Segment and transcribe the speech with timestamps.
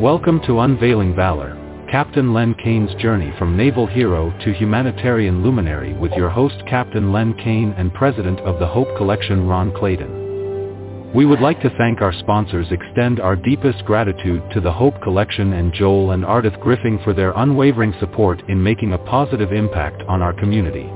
[0.00, 1.58] Welcome to Unveiling Valor,
[1.92, 7.34] Captain Len Kane's journey from naval hero to humanitarian luminary with your host Captain Len
[7.34, 11.12] Kane and President of the Hope Collection Ron Clayton.
[11.14, 15.52] We would like to thank our sponsors extend our deepest gratitude to the Hope Collection
[15.52, 20.22] and Joel and Ardith Griffing for their unwavering support in making a positive impact on
[20.22, 20.88] our community.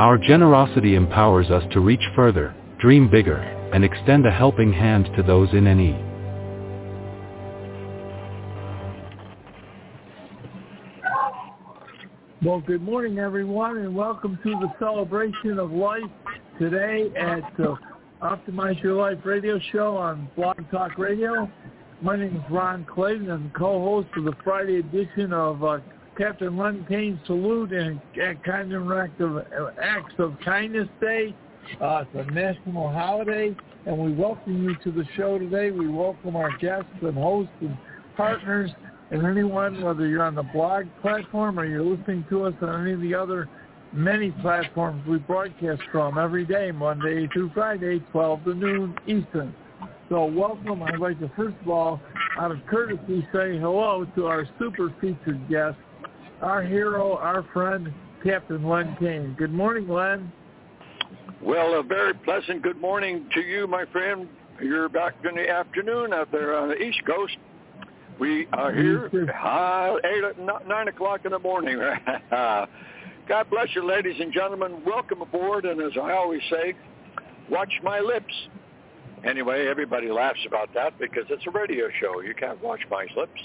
[0.00, 3.38] Our generosity empowers us to reach further, dream bigger,
[3.72, 6.11] and extend a helping hand to those in need.
[12.44, 16.02] Well, good morning, everyone, and welcome to the celebration of life
[16.58, 17.76] today at uh,
[18.20, 21.48] Optimize Your Life radio show on Blog Talk Radio.
[22.00, 23.30] My name is Ron Clayton.
[23.30, 25.78] I'm co-host of the Friday edition of uh,
[26.18, 26.84] Captain Len
[27.26, 28.00] Salute and
[29.20, 29.38] of
[29.80, 31.36] Acts of Kindness Day.
[31.80, 33.54] Uh, it's a national holiday,
[33.86, 35.70] and we welcome you to the show today.
[35.70, 37.78] We welcome our guests and hosts and
[38.16, 38.72] partners
[39.12, 42.92] and anyone, whether you're on the blog platform or you're listening to us on any
[42.94, 43.48] of the other
[43.92, 49.54] many platforms we broadcast from every day, Monday through Friday, 12 to noon Eastern.
[50.08, 50.82] So welcome.
[50.82, 52.00] I'd like to first of all,
[52.38, 55.76] out of courtesy, say hello to our super featured guest,
[56.40, 57.92] our hero, our friend,
[58.24, 59.36] Captain Len Kane.
[59.38, 60.32] Good morning, Len.
[61.42, 64.26] Well, a very pleasant good morning to you, my friend.
[64.62, 67.36] You're back in the afternoon out there on the East Coast.
[68.18, 70.38] We are here uh, eight,
[70.68, 71.78] nine o'clock in the morning.
[72.30, 74.82] God bless you, ladies and gentlemen.
[74.84, 76.74] Welcome aboard, and as I always say,
[77.50, 78.32] watch my lips.
[79.24, 82.20] Anyway, everybody laughs about that because it's a radio show.
[82.20, 83.40] You can't watch my lips.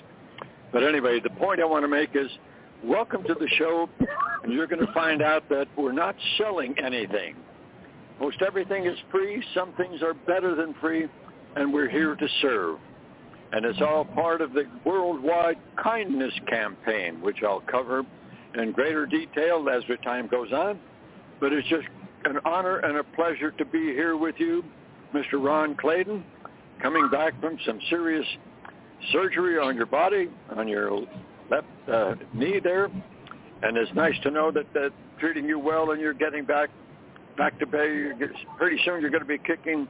[0.73, 2.29] But anyway, the point I want to make is
[2.83, 3.87] welcome to the show,
[4.43, 7.35] and you're going to find out that we're not selling anything.
[8.19, 9.43] Most everything is free.
[9.53, 11.07] Some things are better than free,
[11.55, 12.79] and we're here to serve
[13.51, 18.03] and it's all part of the worldwide kindness campaign, which I'll cover
[18.55, 20.79] in greater detail as the time goes on.
[21.39, 21.87] But it's just
[22.25, 24.63] an honor and a pleasure to be here with you,
[25.13, 25.43] Mr.
[25.43, 26.23] Ron Clayton,
[26.81, 28.25] coming back from some serious
[29.11, 31.01] surgery on your body, on your
[31.49, 36.01] left uh, knee there, and it's nice to know that they're treating you well and
[36.01, 36.69] you're getting back
[37.37, 38.09] back to bay.
[38.57, 39.87] Pretty soon you're going to be kicking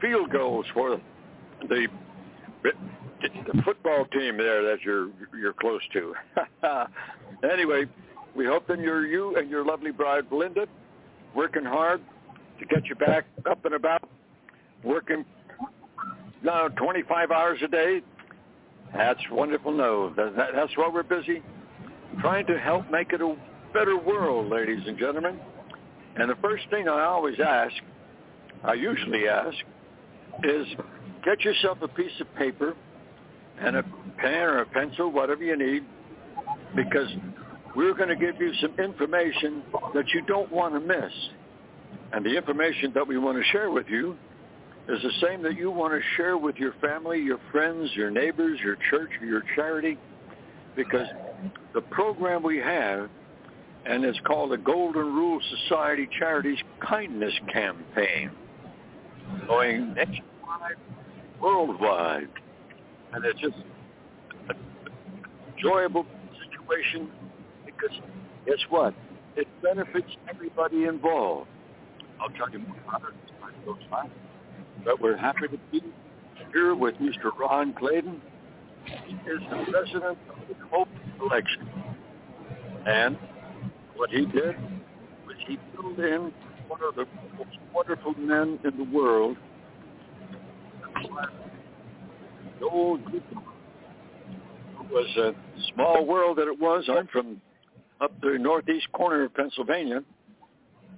[0.00, 1.00] field goals for
[1.68, 1.88] the
[2.64, 5.08] the football team there that you're
[5.38, 6.14] you're close to.
[7.52, 7.84] anyway,
[8.34, 10.66] we hope that you're you and your lovely bride Linda
[11.34, 12.00] working hard
[12.58, 14.08] to get you back up and about,
[14.82, 15.24] working
[16.42, 18.00] now 25 hours a day.
[18.94, 19.72] That's wonderful.
[19.72, 21.42] No, that's why we're busy
[22.20, 23.36] trying to help make it a
[23.72, 25.38] better world, ladies and gentlemen.
[26.16, 27.74] And the first thing I always ask,
[28.62, 29.56] I usually ask,
[30.44, 30.66] is
[31.24, 32.74] get yourself a piece of paper
[33.60, 33.82] and a
[34.18, 35.84] pen or a pencil, whatever you need,
[36.74, 37.08] because
[37.74, 39.62] we're going to give you some information
[39.94, 41.12] that you don't want to miss.
[42.12, 44.16] And the information that we want to share with you
[44.88, 48.60] is the same that you want to share with your family, your friends, your neighbors,
[48.62, 49.98] your church, your charity,
[50.76, 51.06] because
[51.72, 53.08] the program we have,
[53.86, 58.30] and it's called the Golden Rule Society Charities Kindness Campaign,
[59.46, 60.76] going nationwide,
[61.44, 62.28] worldwide
[63.12, 63.56] and it's just
[64.48, 64.56] an
[65.54, 66.06] enjoyable
[66.42, 67.10] situation
[67.66, 67.94] because
[68.46, 68.94] guess what?
[69.36, 71.48] It benefits everybody involved.
[72.20, 74.08] I'll tell you more about it as time goes by.
[74.84, 75.82] But we're happy to be
[76.52, 77.30] here with Mr.
[77.38, 78.22] Ron Clayton.
[79.06, 80.88] He is the president of the Hope
[81.18, 81.68] Collection.
[82.86, 83.18] And
[83.96, 84.56] what he did
[85.26, 86.32] was he filled in
[86.68, 89.36] one of the most wonderful men in the world
[92.70, 93.22] old It
[94.90, 95.34] was a
[95.74, 96.84] small world that it was.
[96.88, 97.40] I'm from
[98.00, 100.02] up the northeast corner of Pennsylvania,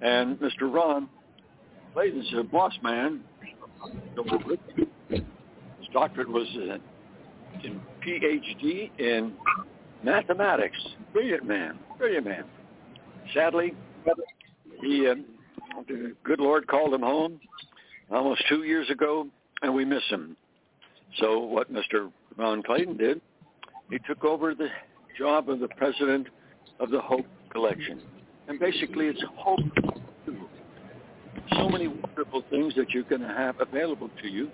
[0.01, 0.73] and Mr.
[0.73, 1.09] Ron
[1.97, 3.21] Clayton's a boss man.
[5.09, 5.19] His
[5.93, 6.47] doctorate was
[7.63, 9.33] in PhD in
[10.03, 10.77] mathematics.
[11.11, 12.43] Brilliant man, brilliant man.
[13.33, 13.73] Sadly,
[14.81, 15.15] he, uh,
[15.87, 17.39] the good Lord called him home
[18.11, 19.27] almost two years ago,
[19.61, 20.35] and we miss him.
[21.19, 22.11] So what Mr.
[22.37, 23.21] Ron Clayton did,
[23.89, 24.67] he took over the
[25.17, 26.27] job of the president
[26.79, 28.01] of the Hope Collection.
[28.47, 29.59] And basically it's hope.
[31.53, 34.51] So many wonderful things that you can have available to you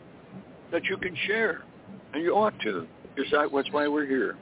[0.71, 1.63] that you can share.
[2.13, 4.37] And you ought to, because that's why we're here.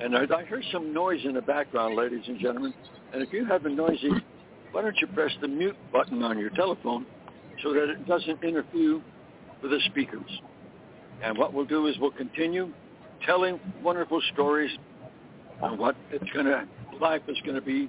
[0.00, 2.72] And I, I hear some noise in the background, ladies and gentlemen.
[3.12, 4.10] And if you have a noisy,
[4.72, 7.06] why don't you press the mute button on your telephone
[7.62, 9.00] so that it doesn't interfere
[9.62, 10.40] with the speakers.
[11.22, 12.72] And what we'll do is we'll continue
[13.24, 14.70] telling wonderful stories
[15.62, 16.66] on what it's going to
[17.00, 17.88] life is going to be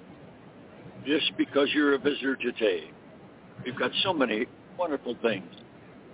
[1.05, 2.89] just because you're a visitor today.
[3.65, 4.45] We've got so many
[4.77, 5.45] wonderful things.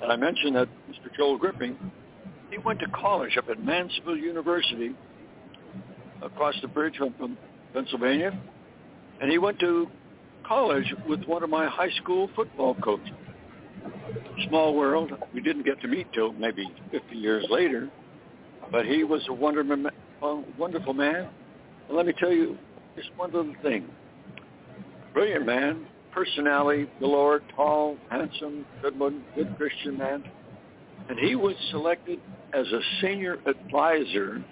[0.02, 1.16] And I mentioned that Mr.
[1.16, 1.78] Joel Griffing,
[2.50, 4.96] he went to college up at Mansfield University
[6.22, 7.38] across the bridge from
[7.74, 8.38] Pennsylvania.
[9.22, 9.88] And he went to
[10.46, 13.14] college with one of my high school football coaches.
[14.48, 15.12] Small world.
[15.34, 17.90] We didn't get to meet till maybe 50 years later.
[18.72, 21.30] But he was a wonderful, wonderful man.
[21.88, 22.58] And let me tell you
[22.96, 23.90] just one little thing.
[25.14, 30.24] Brilliant man, personality galore, tall, handsome, good one, good Christian man.
[31.10, 32.20] And he was selected
[32.54, 34.44] as a senior advisor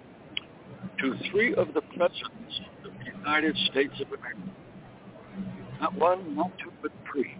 [0.99, 4.41] to three of the presidents of the United States of America.
[5.79, 7.37] Not one, not two, but three.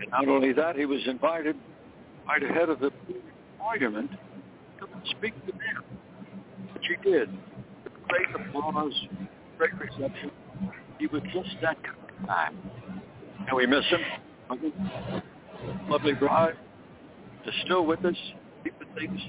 [0.00, 1.56] And not only that, he was invited
[2.26, 2.90] by the head of the
[3.58, 4.10] parliament
[4.80, 5.84] to speak to them,
[6.74, 7.28] which he did.
[8.08, 8.94] Great applause,
[9.58, 10.30] great reception.
[10.98, 12.48] He was just that kind of guy.
[13.48, 14.00] And we miss him.
[15.88, 16.54] Lovely bride.
[17.46, 18.16] Is still with us.
[18.62, 19.20] Keeping things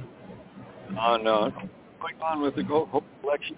[0.98, 1.50] on uh,
[2.02, 3.56] going on with the Hope Collection.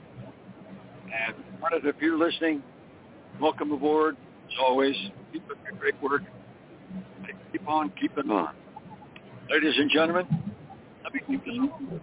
[1.05, 1.35] And
[1.83, 2.61] if you're listening,
[3.39, 4.17] welcome aboard.
[4.47, 4.95] As always,
[5.31, 6.21] keep up your great work.
[7.51, 8.35] Keep on keeping oh.
[8.35, 8.55] on.
[9.49, 10.25] Ladies and gentlemen,
[11.03, 12.01] let me keep this on.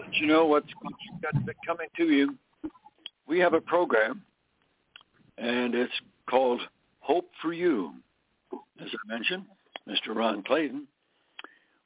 [0.00, 1.34] Let you know what's, what's got
[1.66, 2.36] coming to you.
[3.26, 4.22] We have a program,
[5.38, 5.92] and it's
[6.28, 6.60] called
[7.00, 7.94] Hope for You.
[8.80, 9.44] As I mentioned,
[9.88, 10.14] Mr.
[10.14, 10.86] Ron Clayton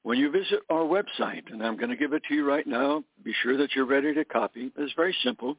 [0.09, 3.05] when you visit our website, and I'm going to give it to you right now,
[3.25, 4.73] be sure that you're ready to copy.
[4.79, 5.59] It's very simple.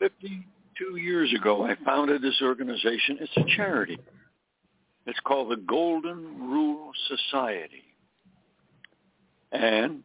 [0.00, 3.18] 52 years ago, I founded this organization.
[3.20, 3.96] It's a charity.
[5.08, 7.82] It's called the Golden Rule Society.
[9.50, 10.02] And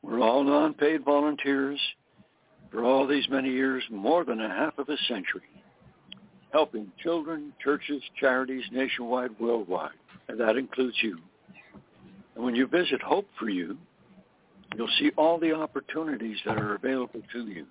[0.00, 1.78] we're all non-paid volunteers
[2.70, 5.42] for all these many years, more than a half of a century,
[6.50, 9.90] helping children, churches, charities nationwide, worldwide.
[10.28, 11.18] And that includes you.
[12.34, 13.76] And when you visit Hope for You,
[14.74, 17.66] you'll see all the opportunities that are available to you.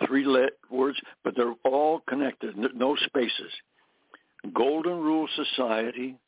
[0.05, 3.51] three let words, but they're all connected, no spaces.
[4.47, 6.19] goldenrulesociety.org.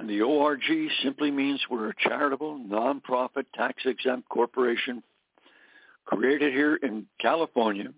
[0.00, 0.62] And the ORG
[1.02, 5.02] simply means we're a charitable, nonprofit, tax-exempt corporation
[6.04, 7.92] created here in California,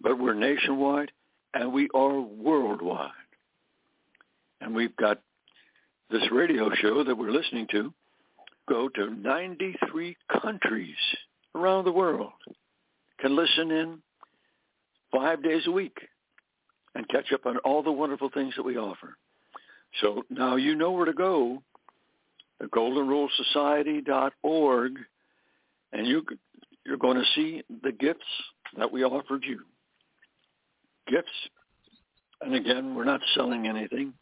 [0.00, 1.12] but we're nationwide
[1.54, 3.12] and we are worldwide.
[4.60, 5.20] And we've got
[6.10, 7.94] this radio show that we're listening to
[8.68, 10.96] go to 93 countries
[11.54, 12.32] around the world.
[13.20, 14.02] Can listen in
[15.12, 15.98] five days a week
[16.94, 19.16] and catch up on all the wonderful things that we offer.
[20.00, 21.62] So now you know where to go,
[22.62, 24.92] goldenrulesociety.org,
[25.92, 26.24] and you,
[26.86, 28.24] you're going to see the gifts
[28.78, 29.60] that we offered you.
[31.08, 31.28] Gifts.
[32.40, 34.14] And again, we're not selling anything.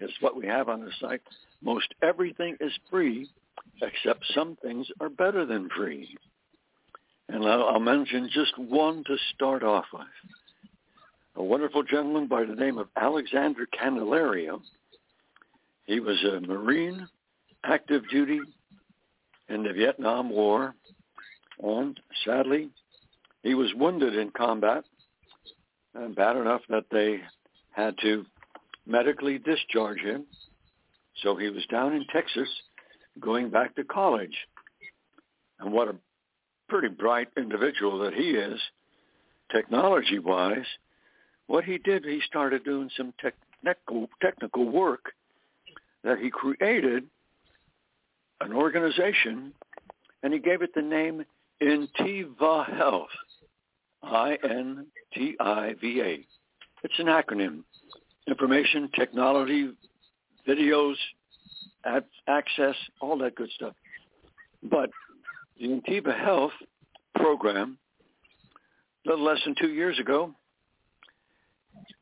[0.00, 1.22] It's what we have on the site.
[1.62, 3.28] Most everything is free,
[3.82, 6.16] except some things are better than free.
[7.28, 10.02] And I'll, I'll mention just one to start off with.
[11.36, 14.60] A wonderful gentleman by the name of Alexander Candelario
[15.86, 17.08] he was a Marine,
[17.64, 18.40] active duty
[19.48, 20.74] in the Vietnam War,
[21.62, 22.68] and sadly,
[23.42, 24.84] he was wounded in combat,
[25.94, 27.20] and bad enough that they
[27.70, 28.26] had to
[28.86, 30.26] medically discharge him.
[31.22, 32.48] So he was down in Texas
[33.20, 34.36] going back to college.
[35.60, 35.96] And what a
[36.68, 38.60] pretty bright individual that he is,
[39.50, 40.66] technology-wise,
[41.46, 45.12] what he did, he started doing some technical, technical work
[46.04, 47.04] that he created
[48.40, 49.52] an organization
[50.22, 51.24] and he gave it the name
[51.62, 53.08] Intiva Health,
[54.02, 54.86] I-N-T-I-V-A.
[56.82, 57.62] It's an acronym.
[58.26, 59.70] Information, technology,
[60.46, 60.94] videos,
[62.28, 63.74] access, all that good stuff.
[64.62, 64.90] But
[65.60, 66.52] the Intiva Health
[67.14, 67.78] program,
[69.04, 70.34] a little less than two years ago,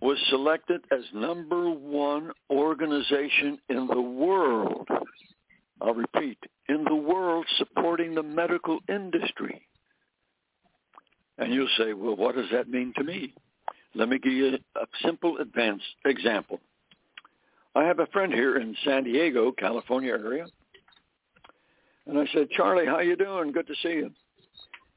[0.00, 4.88] was selected as number one organization in the world.
[5.80, 6.38] I'll repeat,
[6.68, 9.66] in the world supporting the medical industry.
[11.36, 13.34] And you'll say, well, what does that mean to me?
[13.94, 16.60] Let me give you a simple advance example.
[17.76, 20.46] I have a friend here in San Diego, California area,
[22.06, 23.52] And I said, Charlie, how you doing?
[23.52, 24.10] Good to see you.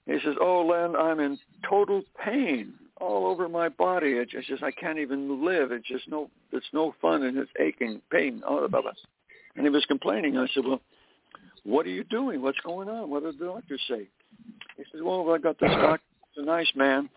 [0.05, 1.37] He says, oh, Len, I'm in
[1.67, 4.11] total pain all over my body.
[4.11, 5.71] It just, I can't even live.
[5.71, 8.83] It's just no, it's no fun, and it's aching, pain, all of that.
[9.55, 10.37] And he was complaining.
[10.37, 10.81] I said, well,
[11.63, 12.41] what are you doing?
[12.41, 13.09] What's going on?
[13.09, 14.07] What did the doctor say?
[14.77, 16.03] He says, well, I got this doctor.
[16.33, 17.09] He's a nice man,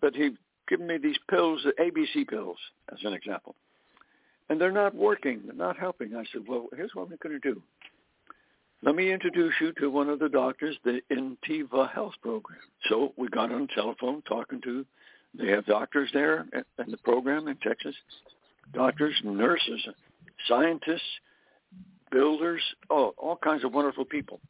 [0.00, 0.30] but he
[0.68, 2.58] given me these pills, the ABC pills,
[2.92, 3.54] as an example.
[4.48, 5.42] And they're not working.
[5.44, 6.14] They're not helping.
[6.14, 7.62] I said, well, here's what I'm going to do.
[8.82, 12.60] Let me introduce you to one of the doctors, the Intiva Health Program.
[12.88, 14.84] So we got on the telephone talking to,
[15.36, 17.94] they have doctors there in the program in Texas,
[18.72, 19.86] doctors, nurses,
[20.46, 21.00] scientists,
[22.10, 24.40] builders, oh, all kinds of wonderful people.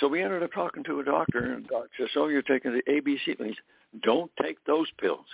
[0.00, 2.72] So we ended up talking to a doctor, and the doctor says, "Oh, you're taking
[2.72, 3.56] the ABC pills.
[4.02, 5.26] Don't take those pills.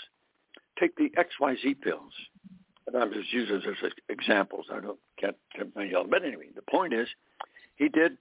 [0.78, 2.12] Take the XYZ pills."
[2.86, 4.66] And I'm just using this as examples.
[4.70, 6.04] I don't can't, can't yell.
[6.04, 7.08] But anyway, the point is,
[7.76, 8.16] he did.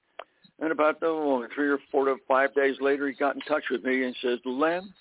[0.59, 3.83] And about oh, three or four to five days later, he got in touch with
[3.83, 4.93] me and says, "Len,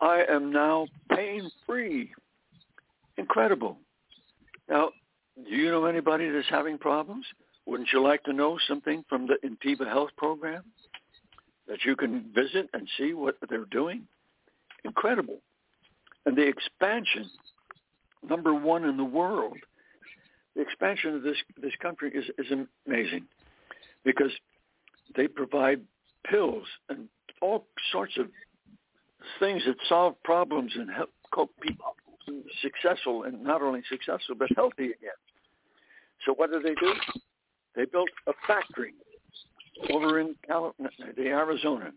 [0.00, 2.12] I am now pain-free.
[3.16, 3.78] Incredible.
[4.68, 4.90] Now,
[5.36, 7.26] do you know anybody that's having problems?
[7.70, 10.64] Wouldn't you like to know something from the Intiva Health Program
[11.68, 14.08] that you can visit and see what they're doing?
[14.84, 15.38] Incredible.
[16.26, 17.30] And the expansion,
[18.28, 19.56] number one in the world,
[20.56, 22.52] the expansion of this, this country is, is
[22.88, 23.26] amazing
[24.04, 24.32] because
[25.14, 25.80] they provide
[26.28, 27.06] pills and
[27.40, 28.26] all sorts of
[29.38, 31.94] things that solve problems and help people
[32.62, 35.20] successful and not only successful but healthy again.
[36.26, 36.94] So what do they do?
[37.74, 38.94] They built a factory
[39.90, 41.92] over in California, the Arizona,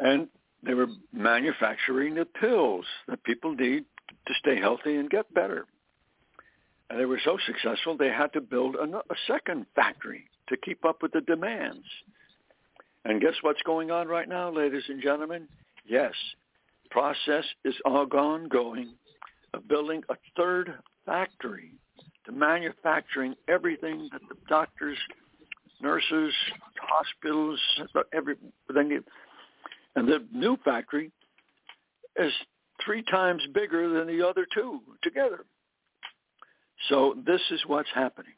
[0.00, 0.28] and
[0.62, 3.84] they were manufacturing the pills that people need
[4.26, 5.66] to stay healthy and get better.
[6.90, 10.84] And they were so successful, they had to build a, a second factory to keep
[10.84, 11.86] up with the demands.
[13.04, 15.48] And guess what's going on right now, ladies and gentlemen?
[15.86, 16.12] Yes,
[16.90, 18.94] process is ongoing
[19.52, 20.72] of building a third
[21.06, 21.72] factory
[22.26, 24.98] to manufacturing everything that the doctors,
[25.80, 26.32] nurses,
[26.80, 27.60] hospitals,
[28.12, 29.02] everything.
[29.96, 31.10] And the new factory
[32.16, 32.32] is
[32.84, 35.44] three times bigger than the other two together.
[36.88, 38.34] So this is what's happening.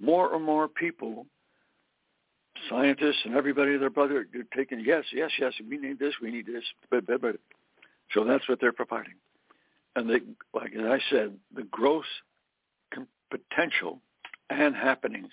[0.00, 1.26] More and more people,
[2.68, 6.46] scientists and everybody, their brother, are taking, yes, yes, yes, we need this, we need
[6.46, 6.64] this.
[8.12, 9.14] So that's what they're providing.
[9.96, 10.20] And they,
[10.54, 12.04] like I said, the gross
[13.30, 14.00] potential
[14.48, 15.30] and happenings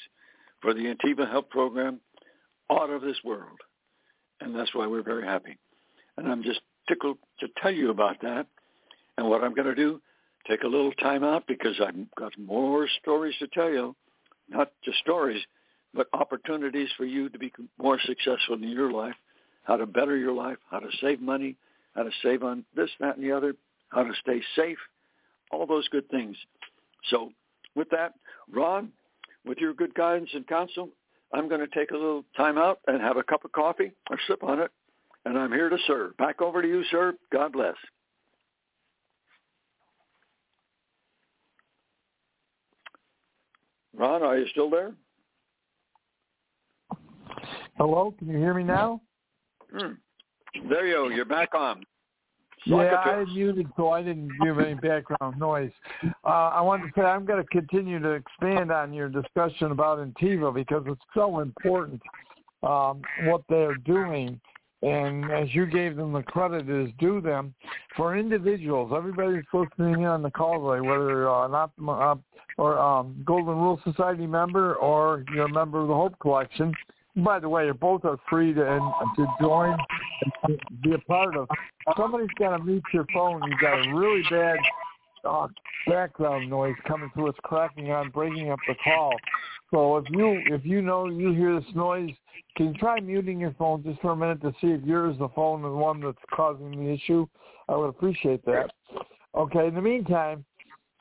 [0.62, 2.00] for the Intiva Health Program
[2.72, 3.60] out of this world.
[4.42, 5.58] And that's why we're very happy.
[6.18, 8.48] And I'm just tickled to tell you about that.
[9.18, 10.02] And what I'm going to do,
[10.48, 13.96] take a little time out because I've got more stories to tell you.
[14.50, 15.42] Not just stories,
[15.94, 17.52] but opportunities for you to be
[17.82, 19.16] more successful in your life,
[19.64, 21.58] how to better your life, how to save money,
[21.96, 23.56] how to save on this, that, and the other,
[23.90, 24.78] how to stay safe,
[25.52, 26.38] all those good things.
[27.10, 27.32] So
[27.78, 28.16] with that,
[28.52, 28.92] Ron,
[29.46, 30.90] with your good guidance and counsel,
[31.34, 34.18] I'm going to take a little time out and have a cup of coffee or
[34.28, 34.72] sip on it,
[35.26, 36.18] and I'm here to serve.
[36.18, 37.14] Back over to you, sir.
[37.32, 37.76] God bless.
[43.96, 44.94] Ron, are you still there?
[47.78, 49.02] Hello, can you hear me now?
[49.72, 49.94] Hmm.
[50.70, 51.10] There you go.
[51.10, 51.84] You're back on.
[52.68, 55.72] Yeah, I muted so I didn't give any background noise.
[56.24, 60.00] Uh, I wanted to say I'm going to continue to expand on your discussion about
[60.00, 62.02] Intiva because it's so important
[62.64, 64.40] um, what they're doing.
[64.84, 67.56] And as you gave them the credit is due them,
[67.96, 72.16] for individuals, everybody's listening in on the call today, whether uh, not uh,
[72.58, 76.74] or um, Golden Rule Society member or you're a member of the Hope Collection,
[77.24, 78.84] by the way, you both are free to and,
[79.16, 79.78] to join
[80.44, 81.48] and be a part of.
[81.98, 83.42] Somebody's got to mute your phone.
[83.50, 84.58] You've got a really bad
[85.26, 85.48] uh,
[85.88, 87.30] background noise coming through.
[87.30, 89.14] It's cracking on, breaking up the call.
[89.72, 92.12] So if you if you know you hear this noise,
[92.56, 95.30] can you try muting your phone just for a minute to see if yours the
[95.30, 97.28] phone is the one that's causing the issue?
[97.68, 98.72] I would appreciate that.
[99.36, 99.68] Okay.
[99.68, 100.46] In the meantime,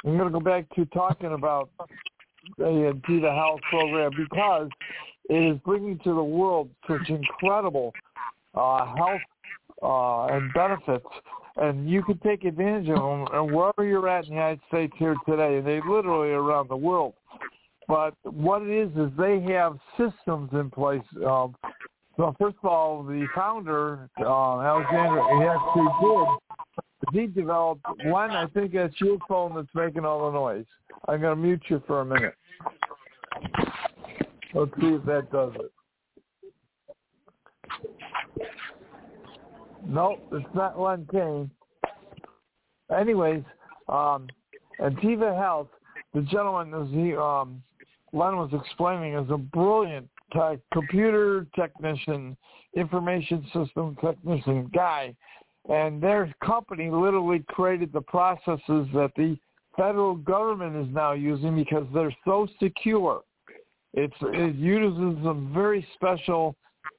[0.05, 1.71] I'm going to go back to talking about
[2.59, 4.69] the Intiva Health program because
[5.29, 7.93] is bringing to the world such incredible
[8.55, 9.21] uh, health
[9.83, 11.07] uh, and benefits,
[11.57, 14.93] and you can take advantage of them and wherever you're at in the United States
[14.99, 17.15] here today, and they literally around the world.
[17.89, 21.03] But what it is is they have systems in place.
[21.25, 21.55] Um,
[22.17, 26.27] so first of all, the founder uh, Alexander he actually did.
[27.13, 28.31] He developed one.
[28.31, 30.65] I think that's your phone that's making all the noise.
[31.07, 32.35] I'm going to mute you for a minute.
[34.55, 35.73] Let's see if that does it.
[39.87, 41.51] Nope, it's not Len Kane.
[42.97, 43.43] Anyways,
[43.89, 44.29] um,
[44.81, 45.69] Intiva Health,
[46.15, 47.63] the gentleman as he um,
[48.13, 52.37] Len was explaining is a brilliant tech, computer technician,
[52.75, 55.15] information system technician guy,
[55.69, 59.37] and their company literally created the processes that the
[59.77, 63.23] federal government is now using because they're so secure.
[63.97, 66.55] It's it uses some very special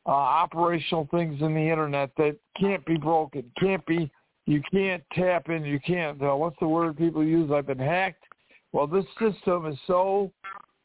[0.06, 4.12] uh, operational things in the internet that can't be broken, can't be
[4.48, 6.22] you can't tap in, you can't.
[6.22, 7.52] Uh, what's the word people use?
[7.52, 8.24] I've been hacked.
[8.72, 10.32] Well, this system is so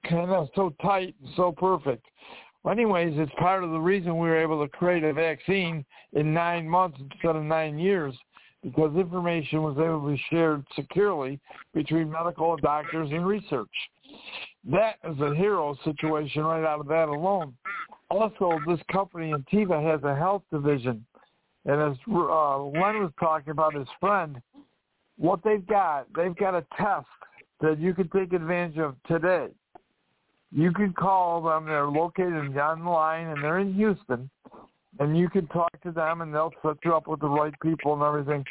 [0.09, 2.05] kind of so tight and so perfect.
[2.63, 6.35] Well, anyways, it's part of the reason we were able to create a vaccine in
[6.35, 8.15] nine months instead of nine years
[8.63, 11.41] because information was able to be shared securely
[11.73, 13.71] between medical doctors and research.
[14.71, 17.55] That is a hero situation right out of that alone.
[18.11, 21.05] Also, this company, Intiva, has a health division.
[21.65, 24.41] And as uh, Len was talking about his friend,
[25.17, 27.07] what they've got, they've got a test
[27.61, 29.49] that you can take advantage of today.
[30.51, 31.67] You can call them.
[31.67, 34.29] They're located on the line, and they're in Houston.
[34.99, 37.95] And you can talk to them, and they'll set you up with the right people
[37.95, 38.45] and everything.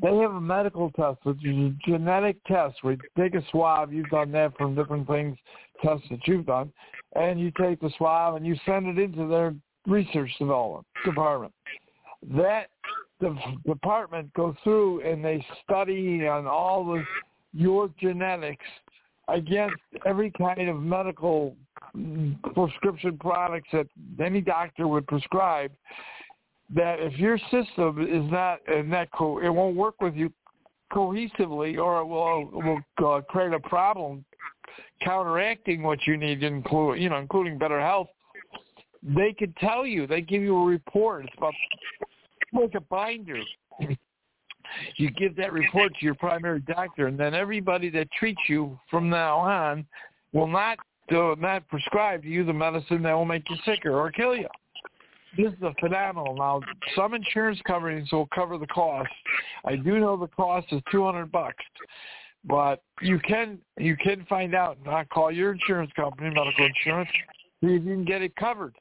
[0.00, 2.76] They have a medical test, which is a genetic test.
[2.82, 3.92] We take a swab.
[3.92, 5.36] You've done that from different things,
[5.82, 6.72] tests that you've done,
[7.14, 9.54] and you take the swab and you send it into their
[9.86, 11.52] research development department.
[12.36, 12.70] That
[13.20, 17.04] the department goes through and they study on all the
[17.52, 18.64] your genetics
[19.28, 21.56] against every kind of medical
[21.96, 23.86] mm, prescription products that
[24.20, 25.70] any doctor would prescribe
[26.72, 30.32] that if your system is not in that co- it won't work with you
[30.92, 34.24] cohesively or it will will uh, create a problem
[35.02, 38.08] counteracting what you need include you know including better health
[39.02, 41.52] they could tell you they give you a report it's about
[42.52, 43.40] like a binder
[44.96, 49.08] you give that report to your primary doctor, and then everybody that treats you from
[49.08, 49.86] now on
[50.32, 54.10] will not do, not prescribe to you the medicine that will make you sicker or
[54.10, 54.48] kill you.
[55.36, 56.34] This is a phenomenal.
[56.36, 56.60] Now,
[56.94, 59.10] some insurance companies will cover the cost.
[59.64, 61.64] I do know the cost is two hundred bucks,
[62.44, 64.78] but you can you can find out.
[64.84, 67.10] Not call your insurance company, medical insurance,
[67.62, 68.74] see if you can get it covered.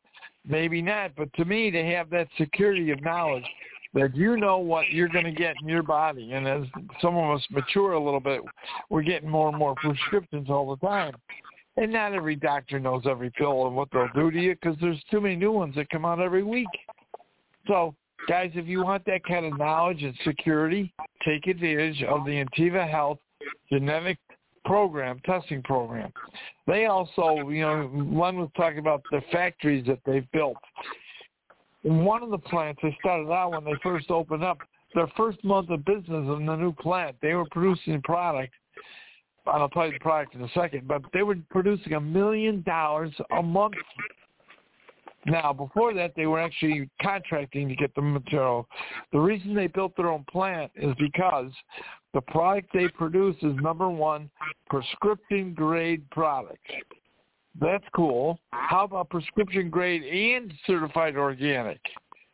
[0.45, 3.45] Maybe not, but to me, they have that security of knowledge
[3.93, 6.33] that you know what you're going to get in your body.
[6.33, 6.63] And as
[7.01, 8.41] some of us mature a little bit,
[8.89, 11.13] we're getting more and more prescriptions all the time.
[11.75, 15.01] And not every doctor knows every pill and what they'll do to you because there's
[15.09, 16.67] too many new ones that come out every week.
[17.67, 17.95] So,
[18.27, 20.93] guys, if you want that kind of knowledge and security,
[21.25, 23.17] take advantage of the Intiva Health
[23.71, 24.19] genetic
[24.65, 26.11] program, testing program.
[26.67, 30.57] They also, you know, one was talking about the factories that they've built
[31.83, 34.57] one of the plants they started out when they first opened up,
[34.95, 36.05] their first month of business
[36.37, 38.53] in the new plant, they were producing product.
[39.45, 43.11] I'll tell you the product in a second, but they were producing a million dollars
[43.37, 43.75] a month.
[45.25, 48.67] Now, before that, they were actually contracting to get the material.
[49.11, 51.51] The reason they built their own plant is because
[52.13, 54.29] the product they produce is number one,
[54.69, 56.65] prescription grade product.
[57.59, 58.39] That's cool.
[58.51, 61.79] How about prescription grade and certified organic?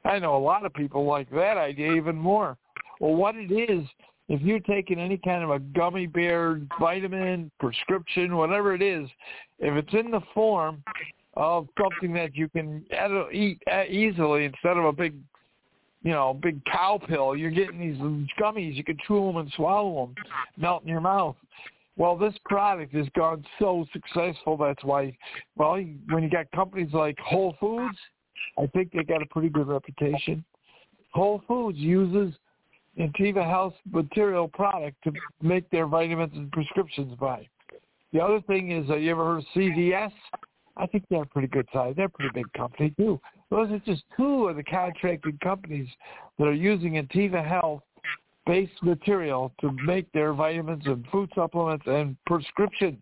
[0.06, 2.58] I know a lot of people like that idea even more.
[3.00, 3.86] Well, what it is,
[4.30, 9.10] if you're taking any kind of a gummy bear, vitamin, prescription, whatever it is,
[9.58, 10.84] if it's in the form
[11.34, 12.86] of something that you can
[13.34, 15.16] eat uh, easily instead of a big,
[16.04, 17.98] you know, big cow pill, you're getting these
[18.40, 18.76] gummies.
[18.76, 20.16] You can chew them and swallow them,
[20.58, 21.36] melt in your mouth.
[21.98, 24.58] Well, this product has gone so successful.
[24.58, 25.18] That's why,
[25.58, 27.98] well, when you got companies like Whole Foods,
[28.58, 30.46] I think they got a pretty good reputation.
[31.14, 32.36] Whole Foods uses
[32.98, 37.48] Intiva Health material product to make their vitamins and prescriptions by.
[38.14, 40.12] The other thing is, uh, you ever heard of CVS?
[40.78, 41.94] I think they're a pretty good size.
[41.96, 43.20] They're a pretty big company too.
[43.50, 45.88] Those are just two of the contracted companies
[46.38, 47.84] that are using Intiva Health
[48.46, 52.98] based material to make their vitamins and food supplements and prescriptions.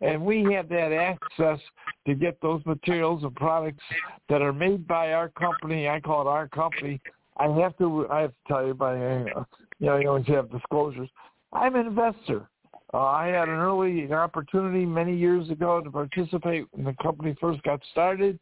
[0.00, 1.58] And we have that access
[2.06, 3.82] to get those materials and products
[4.28, 5.88] that are made by our company.
[5.88, 7.00] I call it our company.
[7.36, 8.06] I have to.
[8.10, 9.44] I have to tell you by uh,
[9.78, 11.08] you know you always have disclosures.
[11.52, 12.48] I'm an investor.
[12.92, 17.62] Uh, I had an early opportunity many years ago to participate when the company first
[17.64, 18.38] got started,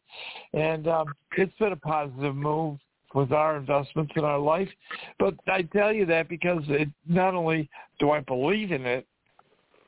[0.53, 2.77] and um, it's been a positive move
[3.15, 4.69] with our investments in our life.
[5.17, 9.07] But I tell you that because it not only do I believe in it,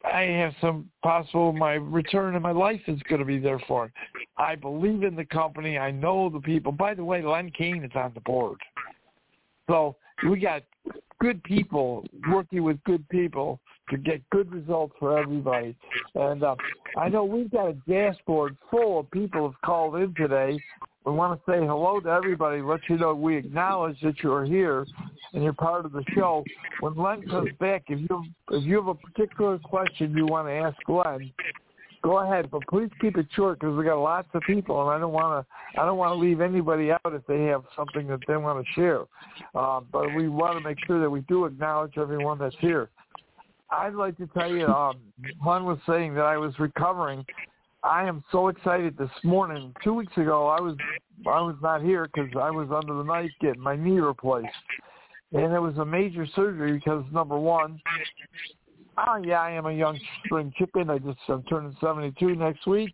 [0.03, 3.85] I have some possible my return in my life is going to be there for.
[3.85, 3.91] It.
[4.37, 5.77] I believe in the company.
[5.77, 6.71] I know the people.
[6.71, 8.57] By the way, Len Kane is on the board.
[9.67, 9.95] So
[10.29, 10.63] we got
[11.19, 15.75] good people working with good people to get good results for everybody.
[16.15, 16.55] And uh,
[16.97, 20.59] I know we've got a dashboard full of people who've called in today.
[21.05, 24.87] We want to say hello to everybody, let you know we acknowledge that you're here
[25.33, 26.43] and you're part of the show.
[26.79, 30.53] When Len comes back, if you if you have a particular question you want to
[30.53, 31.31] ask Len,
[32.03, 34.99] go ahead, but please keep it short because we got lots of people, and I
[34.99, 38.19] don't want to I don't want to leave anybody out if they have something that
[38.27, 39.01] they want to share.
[39.53, 42.89] Uh, but we want to make sure that we do acknowledge everyone that's here.
[43.69, 44.97] I'd like to tell you, um,
[45.45, 47.25] Len was saying that I was recovering.
[47.83, 49.73] I am so excited this morning.
[49.83, 50.75] Two weeks ago, I was
[51.27, 54.47] I was not here because I was under the knife getting my knee replaced,
[55.33, 57.79] and it was a major surgery because number one,
[58.97, 60.89] Oh yeah, I am a young spring chicken.
[60.89, 62.93] I just I'm turning 72 next week.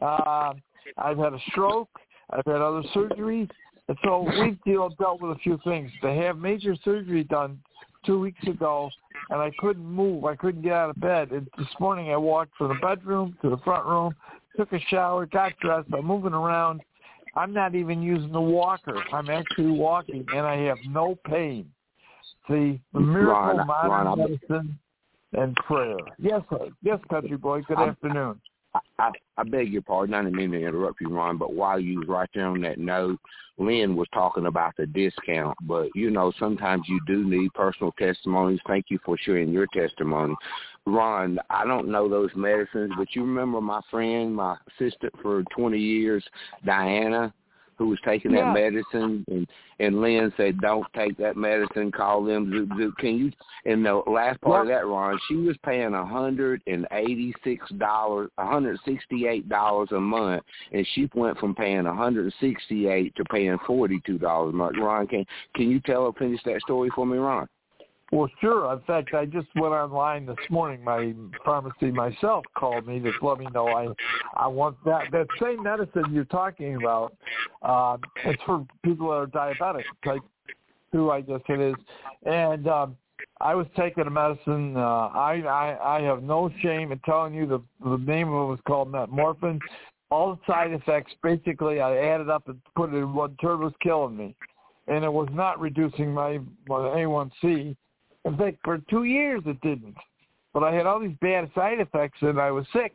[0.00, 0.54] Uh,
[0.98, 1.90] I've had a stroke.
[2.30, 3.50] I've had other surgeries,
[3.88, 5.90] and so we've dealt dealt with a few things.
[6.02, 7.60] To have major surgery done
[8.06, 8.90] two weeks ago,
[9.30, 10.24] and I couldn't move.
[10.24, 11.30] I couldn't get out of bed.
[11.32, 14.14] And this morning I walked from the bedroom to the front room,
[14.56, 15.88] took a shower, got dressed.
[15.92, 16.80] I'm moving around.
[17.34, 19.02] I'm not even using the walker.
[19.12, 21.70] I'm actually walking, and I have no pain.
[22.48, 24.78] See, the miracle Ron, modern Ron, medicine
[25.32, 25.96] and prayer.
[26.18, 26.68] Yes, sir.
[26.82, 27.62] Yes, country boy.
[27.62, 28.40] Good I, afternoon.
[28.98, 30.14] I, I beg your pardon.
[30.14, 32.78] I didn't mean to interrupt you, Ron, but while you was right there on that
[32.78, 33.18] note,
[33.58, 35.56] Lynn was talking about the discount.
[35.62, 38.60] But, you know, sometimes you do need personal testimonies.
[38.66, 40.34] Thank you for sharing your testimony.
[40.86, 45.78] Ron, I don't know those medicines, but you remember my friend, my assistant for 20
[45.78, 46.24] years,
[46.64, 47.32] Diana?
[47.82, 48.44] Who was taking yeah.
[48.44, 49.46] that medicine and
[49.80, 53.32] and Lynn said don't take that medicine call them zoop zoop can you
[53.64, 54.74] And the last part yeah.
[54.74, 59.26] of that Ron she was paying a hundred and eighty six dollars a hundred sixty
[59.26, 63.24] eight dollars a month and she went from paying a hundred and sixty eight to
[63.24, 65.24] paying forty two dollars a month Ron can
[65.56, 67.48] can you tell her finish that story for me Ron
[68.12, 68.70] well, sure.
[68.74, 70.84] In fact, I just went online this morning.
[70.84, 71.14] My
[71.46, 73.88] pharmacy myself called me to let me know I
[74.36, 77.16] I want that that same medicine you're talking about.
[77.62, 77.96] Uh,
[78.26, 80.20] it's for people that are diabetic, type
[80.92, 81.74] two, I guess it is.
[82.26, 82.96] And um,
[83.40, 84.76] I was taking a medicine.
[84.76, 88.50] Uh, I, I I have no shame in telling you the the name of it
[88.50, 89.58] was called metformin.
[90.10, 93.72] All the side effects, basically, I added up and put it in one term was
[93.82, 94.36] killing me,
[94.86, 97.74] and it was not reducing my my A1C
[98.24, 99.96] in fact, for two years it didn't.
[100.52, 102.94] But I had all these bad side effects and I was sick.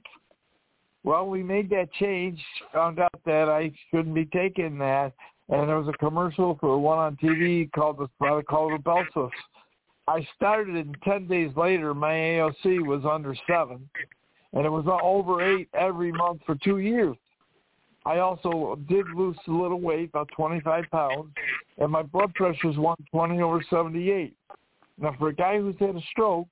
[1.03, 5.13] Well, we made that change, found out that I shouldn't be taking that,
[5.49, 9.31] and there was a commercial for one on TV called the product called Rybelsus.
[10.07, 13.89] I started it, and 10 days later, my A1C was under 7,
[14.53, 17.15] and it was over 8 every month for two years.
[18.05, 21.33] I also did lose a little weight, about 25 pounds,
[21.77, 24.33] and my blood pressure was 120 over 78.
[24.99, 26.47] Now, for a guy who's had a stroke,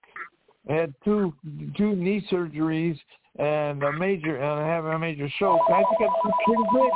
[0.67, 1.33] had two
[1.77, 2.97] two knee surgeries
[3.37, 6.91] and a major and having a major stroke, I think that's pretty good.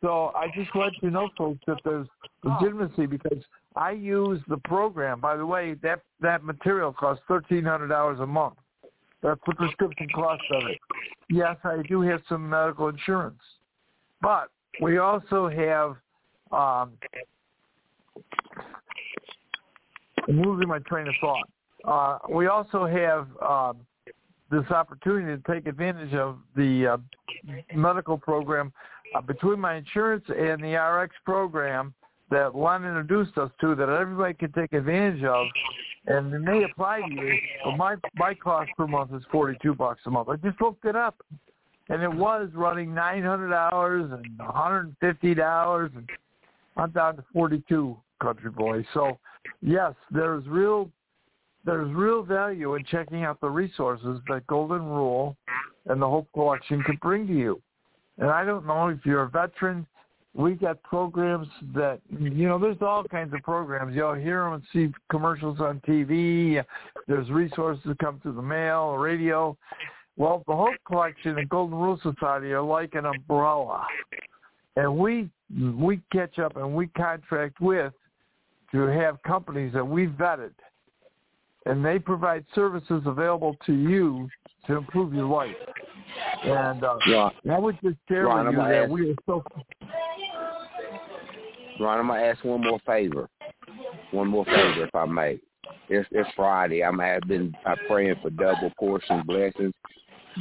[0.00, 2.06] So I just let you know, folks, that there's
[2.42, 3.42] legitimacy because
[3.74, 5.18] I use the program.
[5.20, 8.54] By the way, that that material costs thirteen hundred dollars a month.
[9.22, 10.78] That's the prescription cost of it.
[11.30, 13.40] Yes, I do have some medical insurance,
[14.20, 14.48] but
[14.82, 15.96] we also have
[16.52, 16.92] um,
[20.28, 21.48] losing my train of thought.
[21.84, 23.72] Uh, we also have uh,
[24.50, 26.96] this opportunity to take advantage of the uh,
[27.74, 28.72] medical program
[29.14, 31.94] uh, between my insurance and the RX program
[32.30, 35.46] that Lon introduced us to that everybody can take advantage of,
[36.06, 37.34] and it may apply to you.
[37.64, 40.28] But my my cost per month is forty two bucks a month.
[40.28, 41.16] I just looked it up,
[41.90, 46.10] and it was running nine hundred dollars and one hundred and
[46.76, 48.84] I'm down to forty two country boy.
[48.94, 49.18] So
[49.60, 50.90] yes, there's real
[51.64, 55.36] there's real value in checking out the resources that Golden Rule
[55.86, 57.60] and the Hope Collection can bring to you.
[58.18, 59.86] And I don't know if you're a veteran.
[60.34, 62.58] We got programs that you know.
[62.58, 63.94] There's all kinds of programs.
[63.94, 66.62] You'll hear them and see commercials on TV.
[67.06, 69.56] There's resources that come through the mail, radio.
[70.16, 73.86] Well, the Hope Collection and Golden Rule Society are like an umbrella,
[74.76, 75.30] and we
[75.76, 77.92] we catch up and we contract with
[78.74, 80.50] to have companies that we've vetted
[81.64, 84.28] and they provide services available to you
[84.66, 85.54] to improve your life.
[86.42, 89.44] And uh, Ron, I would just share Ron, with you that ask, we are so.
[91.80, 93.28] Ron, I'm gonna ask one more favor.
[94.10, 95.38] One more favor, if I may.
[95.88, 96.84] it's, it's Friday.
[96.84, 99.72] I'm have been uh, praying for double portion blessings.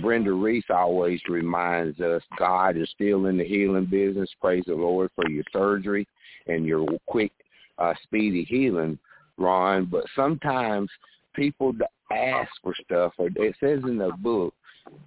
[0.02, 4.30] Brenda Reese always reminds us God is still in the healing business.
[4.42, 6.08] Praise the Lord for your surgery
[6.48, 7.32] and your quick,
[7.78, 8.98] uh, speedy healing,
[9.38, 9.86] Ron.
[9.86, 10.90] But sometimes
[11.34, 11.74] people
[12.12, 14.54] ask for stuff, or it says in the book,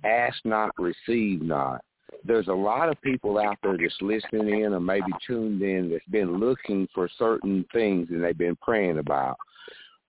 [0.04, 1.82] ask not, receive not.
[2.24, 6.04] There's a lot of people out there just listening in or maybe tuned in that's
[6.06, 9.36] been looking for certain things and they've been praying about.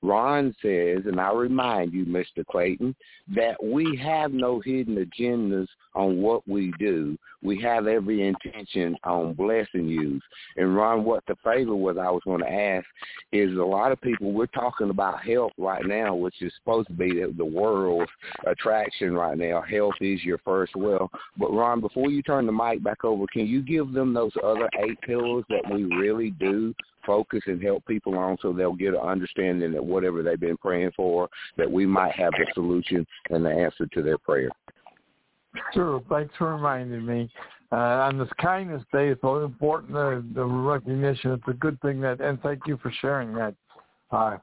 [0.04, 2.46] Ron says, and I remind you, Mr.
[2.50, 2.96] Clayton,
[3.36, 7.18] that we have no hidden agendas on what we do.
[7.42, 10.20] We have every intention on blessing you.
[10.56, 12.86] And Ron, what the favor was I was going to ask
[13.32, 16.94] is a lot of people, we're talking about health right now, which is supposed to
[16.94, 18.12] be the, world's
[18.46, 19.62] attraction right now.
[19.62, 21.10] Health is your first well.
[21.38, 24.70] But Ron, before you turn the mic back over, can you give them those other
[24.84, 26.74] eight pillars that we really do
[27.08, 30.92] focus and help people on so they'll get an understanding that whatever they've been praying
[30.96, 34.50] for, that we might have the solution and the answer to their prayer.
[35.74, 36.02] Sure.
[36.10, 37.30] Thanks for reminding me.
[37.72, 41.32] Uh, on this kindness day, it's so important uh, the recognition.
[41.32, 43.56] It's a good thing that, and thank you for sharing that,
[44.12, 44.38] uh,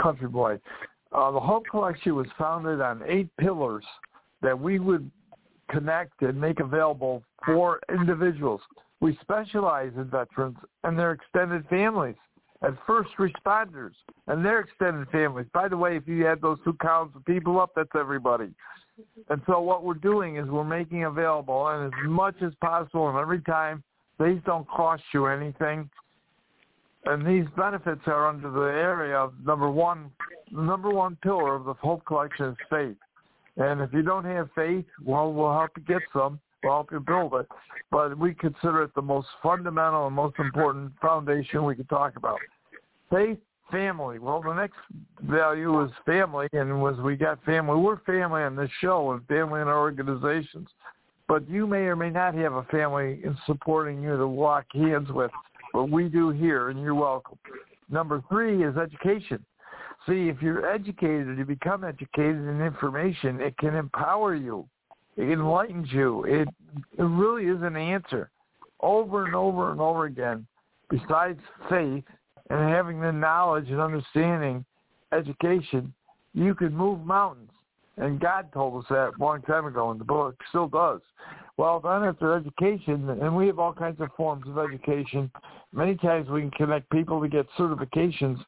[0.00, 0.58] country boy.
[1.12, 3.84] Uh, the Hope Collection was founded on eight pillars
[4.42, 5.10] that we would
[5.70, 8.60] connect and make available for individuals
[9.00, 12.16] we specialize in veterans and their extended families
[12.62, 13.92] and first responders
[14.26, 15.46] and their extended families.
[15.52, 18.52] By the way, if you add those two columns of people up, that's everybody.
[19.28, 23.18] And so what we're doing is we're making available, and as much as possible, and
[23.18, 23.82] every time,
[24.18, 25.88] these don't cost you anything.
[27.04, 30.10] And these benefits are under the area of number one,
[30.52, 32.96] the number one pillar of the Hope Collection is faith.
[33.56, 36.40] And if you don't have faith, well, we'll help you get some.
[36.62, 37.46] We'll help you build it.
[37.90, 42.38] But we consider it the most fundamental and most important foundation we could talk about.
[43.10, 43.38] Faith,
[43.70, 44.18] family.
[44.18, 44.78] Well, the next
[45.22, 47.76] value is family, and was we got family.
[47.76, 50.68] We're family on this show and family in our organizations.
[51.28, 55.10] But you may or may not have a family in supporting you to walk hands
[55.10, 55.30] with,
[55.74, 57.38] but we do here, and you're welcome.
[57.90, 59.44] Number three is education.
[60.06, 64.66] See, if you're educated, you become educated in information, it can empower you.
[65.18, 66.24] It enlightens you.
[66.24, 66.48] It
[66.96, 68.30] it really is an answer
[68.80, 70.46] over and over and over again.
[70.90, 72.04] Besides faith
[72.50, 74.64] and having the knowledge and understanding,
[75.12, 75.92] education,
[76.34, 77.50] you can move mountains.
[77.96, 81.00] And God told us that a long time ago in the book, still does.
[81.56, 85.30] Well, then after education, and we have all kinds of forms of education.
[85.72, 88.38] Many times we can connect people to get certifications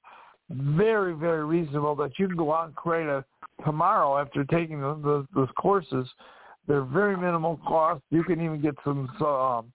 [0.51, 3.25] very, very reasonable that you can go out and create a
[3.65, 6.09] tomorrow after taking the, the, those courses
[6.67, 8.03] they're very minimal cost.
[8.11, 9.73] You can even get some um,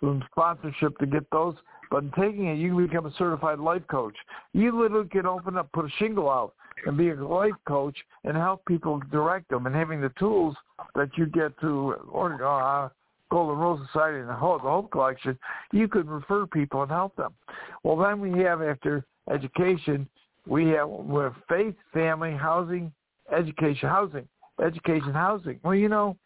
[0.00, 1.54] some sponsorship to get those.
[1.90, 4.16] But in taking it, you can become a certified life coach.
[4.52, 8.36] You literally can open up, put a shingle out, and be a life coach and
[8.36, 9.66] help people direct them.
[9.66, 10.56] And having the tools
[10.94, 12.88] that you get to or uh,
[13.30, 15.38] Golden Rule Society and the Hope, the Hope Collection,
[15.72, 17.34] you could refer people and help them.
[17.82, 20.08] Well, then we have after education,
[20.46, 22.92] we have with faith, family, housing,
[23.36, 24.28] education, housing,
[24.64, 25.58] education, housing.
[25.64, 26.16] Well, you know,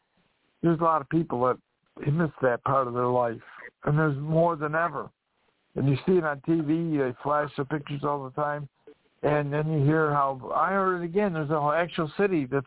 [0.63, 3.41] there's a lot of people that miss that part of their life,
[3.85, 5.11] and there's more than ever.
[5.77, 8.69] And you see it on TV; they flash the pictures all the time,
[9.23, 11.35] and then you hear how I heard it again.
[11.35, 12.67] There's an actual city that's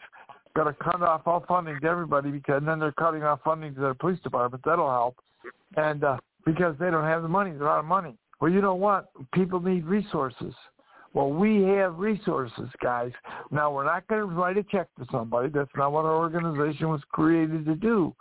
[0.56, 3.74] got to cut off all funding to everybody because and then they're cutting off funding
[3.76, 4.64] to their police department.
[4.66, 5.18] That'll help,
[5.76, 8.16] and uh, because they don't have the money, they're out of money.
[8.40, 9.10] Well, you know what?
[9.34, 10.54] People need resources.
[11.14, 13.12] Well, we have resources, guys.
[13.52, 15.50] Now, we're not going to write a check to somebody.
[15.50, 18.16] That's not what our organization was created to do.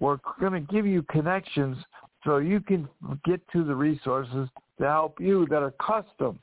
[0.00, 1.76] We're going to give you connections
[2.24, 2.88] so you can
[3.24, 4.48] get to the resources
[4.80, 6.40] to help you that are custom,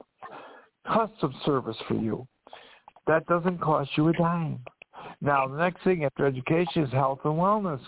[0.87, 2.25] custom service for you.
[3.07, 4.59] That doesn't cost you a dime.
[5.21, 7.81] Now, the next thing after education is health and wellness.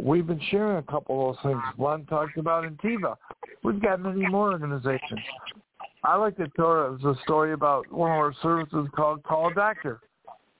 [0.00, 1.62] We've been sharing a couple of those things.
[1.76, 3.16] One talked about Intiva.
[3.62, 5.20] We've got many more organizations.
[6.04, 10.00] I like to tell a story about one of our services called Call a Doctor.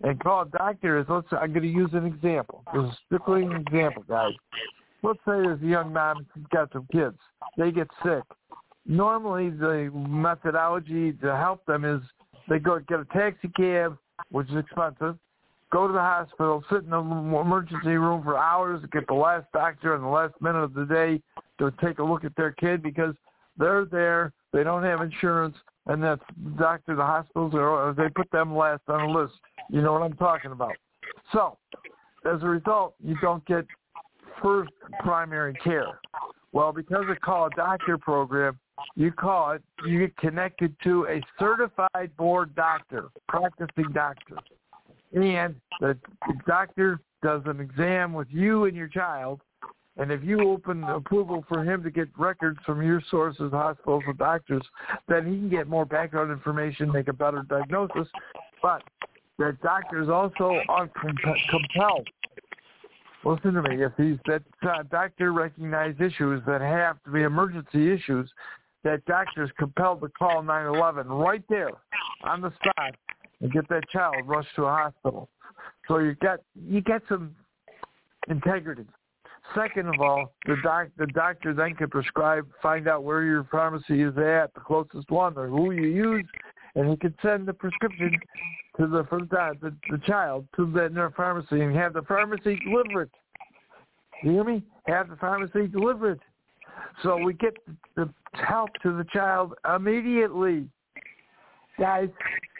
[0.03, 2.63] And Call a Doctor is, let's I'm going to use an example.
[2.73, 4.33] This is strictly an example, guys.
[5.03, 7.17] Let's say there's a young mom, who's got some kids.
[7.57, 8.23] They get sick.
[8.87, 12.01] Normally, the methodology to help them is
[12.49, 13.99] they go get a taxi cab,
[14.31, 15.19] which is expensive,
[15.73, 19.97] go to the hospital, sit in the emergency room for hours get the last doctor
[19.97, 21.21] in the last minute of the day
[21.59, 23.15] to take a look at their kid because
[23.57, 26.23] they're there they don't have insurance, and that's
[26.59, 29.35] doctor, the hospitals, or uh, they put them last on the list.
[29.71, 30.75] You know what I'm talking about.
[31.33, 31.59] So,
[32.25, 33.65] as a result, you don't get
[34.43, 35.99] first primary care.
[36.53, 38.59] Well, because of Call a Doctor program,
[38.95, 44.37] you call it, you get connected to a certified board doctor, practicing doctor.
[45.13, 45.97] And the
[46.47, 49.41] doctor does an exam with you and your child.
[50.03, 54.15] And if you open approval for him to get records from your sources, hospitals, or
[54.15, 54.67] doctors,
[55.07, 58.09] then he can get more background information, make a better diagnosis.
[58.61, 58.83] But
[59.39, 60.61] the doctor is also
[61.49, 62.09] compelled
[63.25, 63.85] listen to me.
[63.85, 68.29] If he's that uh, doctor recognized issues that have to be emergency issues,
[68.83, 71.71] that doctors compelled to call 911 right there
[72.25, 72.97] on the spot
[73.41, 75.29] and get that child rushed to a hospital.
[75.87, 77.37] So you get you get some
[78.29, 78.87] integrity.
[79.55, 84.03] Second of all, the doc the doctor then can prescribe, find out where your pharmacy
[84.03, 86.27] is at, the closest one, or who you use,
[86.75, 88.13] and he can send the prescription
[88.79, 93.11] to the the, the, the child to the pharmacy and have the pharmacy deliver it.
[94.23, 94.63] You hear me?
[94.87, 96.21] Have the pharmacy deliver it.
[97.03, 97.55] So we get
[97.97, 100.67] the help to the child immediately.
[101.79, 102.09] Guys,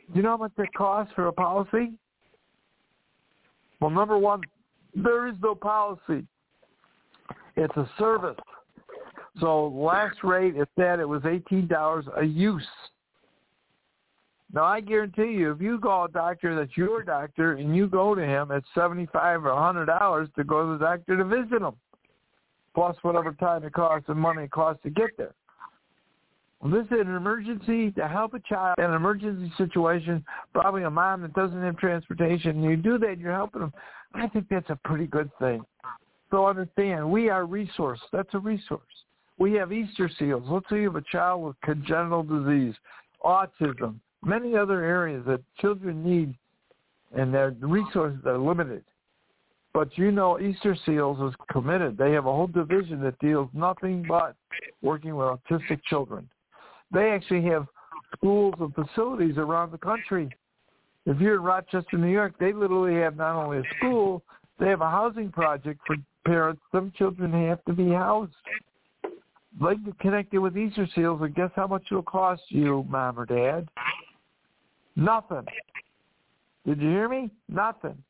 [0.09, 1.93] do you know how much it costs for a policy?
[3.81, 4.43] Well, number one,
[4.95, 6.27] there is no policy.
[7.57, 8.39] It's a service.
[9.41, 12.67] So last rate it said it was eighteen dollars a use.
[14.53, 18.15] Now I guarantee you, if you call a doctor that's your doctor and you go
[18.15, 21.63] to him, it's seventy-five or a hundred dollars to go to the doctor to visit
[21.63, 21.75] him,
[22.75, 25.35] plus whatever time it costs and money it costs to get there.
[26.61, 30.91] Well, this is an emergency to help a child in an emergency situation, probably a
[30.91, 32.63] mom that doesn't have transportation.
[32.63, 33.73] You do that, you're helping them.
[34.15, 35.65] I think that's a pretty good thing.
[36.33, 38.01] So understand, we are resource.
[38.11, 38.81] That's a resource.
[39.39, 40.45] We have Easter seals.
[40.47, 42.75] Let's say you have a child with congenital disease,
[43.23, 46.35] autism, many other areas that children need,
[47.15, 48.83] and their resources are limited.
[49.75, 51.99] But you know, Easter Seals is committed.
[51.99, 54.35] They have a whole division that deals nothing but
[54.81, 56.29] working with autistic children.
[56.93, 57.67] They actually have
[58.17, 60.31] schools and facilities around the country.
[61.05, 64.23] If you're in Rochester, New York, they literally have not only a school,
[64.59, 66.63] they have a housing project for parents.
[66.73, 68.33] Some children have to be housed.
[69.61, 73.69] Like connected with Easter Seals, and guess how much it'll cost you, mom or dad?
[74.97, 75.45] Nothing.
[76.67, 77.31] Did you hear me?
[77.49, 78.03] Nothing.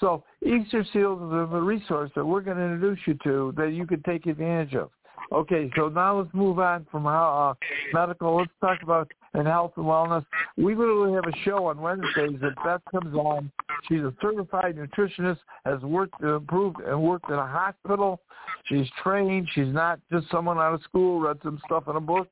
[0.00, 3.86] So Easter Seals is a resource that we're going to introduce you to that you
[3.86, 4.90] can take advantage of.
[5.32, 8.38] Okay, so now let's move on from how, uh, medical.
[8.38, 10.24] Let's talk about and health and wellness.
[10.56, 13.50] We literally have a show on Wednesdays that Beth comes on.
[13.88, 18.20] She's a certified nutritionist, has worked, improved, and worked in a hospital.
[18.66, 19.48] She's trained.
[19.54, 22.28] She's not just someone out of school, read some stuff in a book.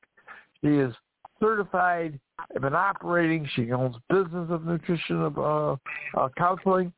[0.61, 0.93] She is
[1.39, 2.19] certified,
[2.59, 3.47] been operating.
[3.55, 5.75] She owns business of nutrition of uh,
[6.19, 6.91] uh, counseling.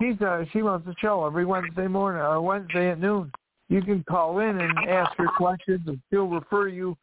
[0.00, 3.30] She's uh, she runs the show every Wednesday morning uh, Wednesday at noon.
[3.68, 6.96] You can call in and ask her questions, and she'll refer you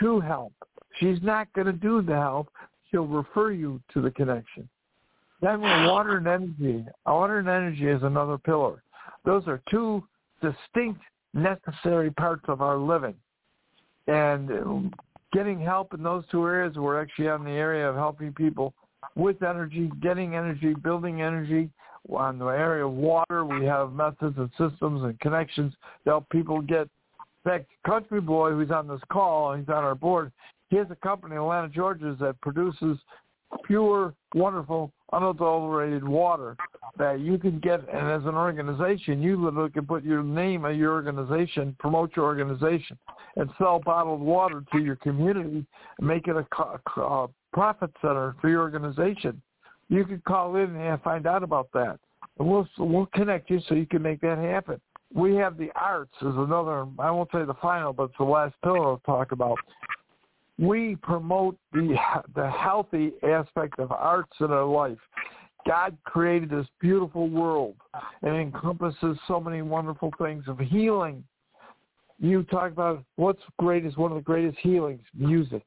[0.00, 0.52] to help.
[0.98, 2.48] She's not going to do the help.
[2.90, 4.68] She'll refer you to the connection.
[5.40, 8.82] Then water and energy, water and energy is another pillar.
[9.24, 10.04] Those are two
[10.40, 11.00] distinct
[11.32, 13.14] necessary parts of our living.
[14.06, 14.92] And
[15.34, 16.76] getting help in those two areas.
[16.76, 18.72] We're actually on the area of helping people
[19.16, 21.68] with energy, getting energy, building energy.
[22.10, 25.72] On the area of water, we have methods and systems and connections
[26.04, 26.82] to help people get.
[26.82, 30.30] In fact, Country Boy, who's on this call, he's on our board.
[30.70, 32.98] He has a company in Atlanta, Georgia, that produces
[33.64, 36.56] pure, wonderful, unadulterated water
[36.98, 37.80] that you can get.
[37.88, 42.24] And as an organization, you literally can put your name of your organization, promote your
[42.24, 42.98] organization,
[43.36, 45.64] and sell bottled water to your community
[45.98, 49.40] and make it a, a profit center for your organization.
[49.88, 51.98] You can call in and find out about that.
[52.38, 54.80] And we'll, we'll connect you so you can make that happen.
[55.14, 58.54] We have the arts as another, I won't say the final, but it's the last
[58.64, 59.58] pillar I'll talk about
[60.58, 61.96] we promote the
[62.34, 64.98] the healthy aspect of arts in our life.
[65.66, 67.74] God created this beautiful world
[68.22, 71.24] and encompasses so many wonderful things of healing.
[72.20, 75.64] You talk about what's greatest, one of the greatest healings, music.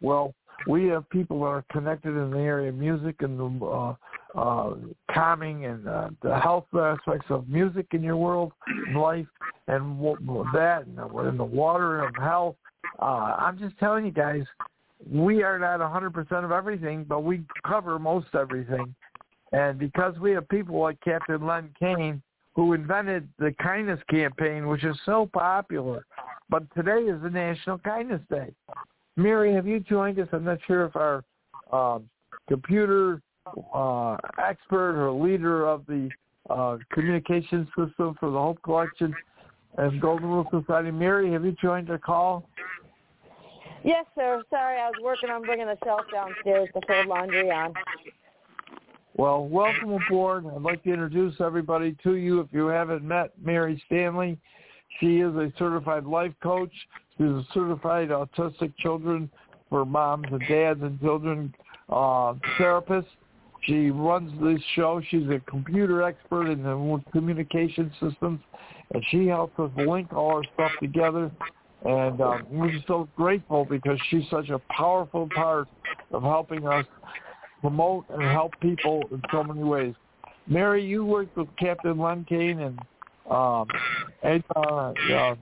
[0.00, 0.34] Well,
[0.66, 3.94] we have people that are connected in the area of music and uh,
[4.34, 4.74] uh,
[5.12, 8.52] calming and uh, the health aspects of music in your world,
[8.94, 9.26] life,
[9.68, 12.56] and that, and the water of health,
[13.00, 14.42] uh, I'm just telling you guys,
[15.10, 18.94] we are not 100% of everything, but we cover most everything.
[19.52, 22.22] And because we have people like Captain Len Kane,
[22.54, 26.04] who invented the kindness campaign, which is so popular,
[26.48, 28.52] but today is the National Kindness Day.
[29.16, 30.28] Mary, have you joined us?
[30.32, 31.24] I'm not sure if our
[31.72, 32.08] um,
[32.48, 33.20] computer
[33.74, 36.08] uh, expert or leader of the
[36.50, 39.14] uh, communication system for the Hope Collection
[39.78, 42.48] and Golden Rule Society, Mary, have you joined the call?
[43.84, 44.42] Yes, sir.
[44.50, 47.74] Sorry, I was working on bringing the shelf downstairs to fold laundry on.
[49.16, 50.46] Well, welcome aboard.
[50.46, 52.40] I'd like to introduce everybody to you.
[52.40, 54.38] If you haven't met Mary Stanley,
[55.00, 56.72] she is a certified life coach.
[57.18, 59.30] She's a certified autistic children
[59.68, 61.54] for moms and dads and children
[61.88, 63.08] uh, therapist.
[63.62, 65.00] She runs this show.
[65.10, 68.40] She's a computer expert in the communication systems,
[68.92, 71.30] and she helps us link all our stuff together.
[71.84, 75.66] And um, we're so grateful because she's such a powerful part
[76.12, 76.86] of helping us
[77.60, 79.94] promote and help people in so many ways.
[80.46, 82.78] Mary, you worked with Captain Len Kane and
[83.30, 83.66] um,
[84.24, 85.34] uh, uh,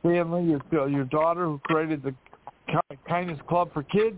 [0.00, 2.14] Stanley, your your daughter, who created the
[3.08, 4.16] Kindness Club for Kids,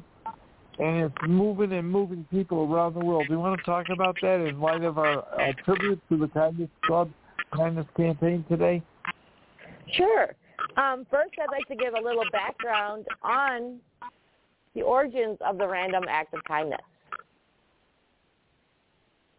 [0.79, 3.27] and it's moving and moving people around the world.
[3.29, 6.29] Do you want to talk about that in light of our, our tribute to the
[6.29, 7.11] Kindness Club
[7.57, 8.83] Kindness campaign today?
[9.93, 10.35] Sure.
[10.77, 13.79] Um, first, I'd like to give a little background on
[14.75, 16.81] the origins of the Random Act of Kindness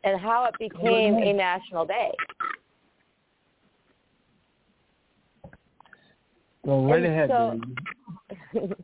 [0.03, 2.11] and how it became a national day.
[6.65, 7.29] Go right and ahead.
[7.29, 7.59] So,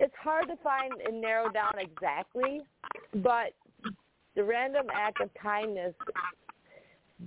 [0.00, 2.60] it's hard to find and narrow down exactly,
[3.16, 3.52] but
[4.34, 5.94] the Random Act of Kindness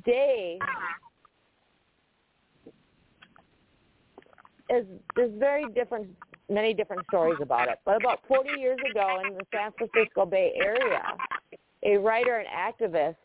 [0.03, 0.59] Day
[4.69, 4.85] is
[5.15, 6.07] there's very different
[6.49, 7.79] many different stories about it.
[7.85, 11.01] But about 40 years ago in the San Francisco Bay Area,
[11.83, 13.15] a writer and activist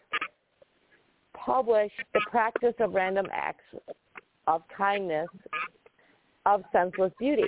[1.35, 3.64] published the practice of random acts
[4.47, 5.28] of kindness
[6.47, 7.45] of senseless beauty.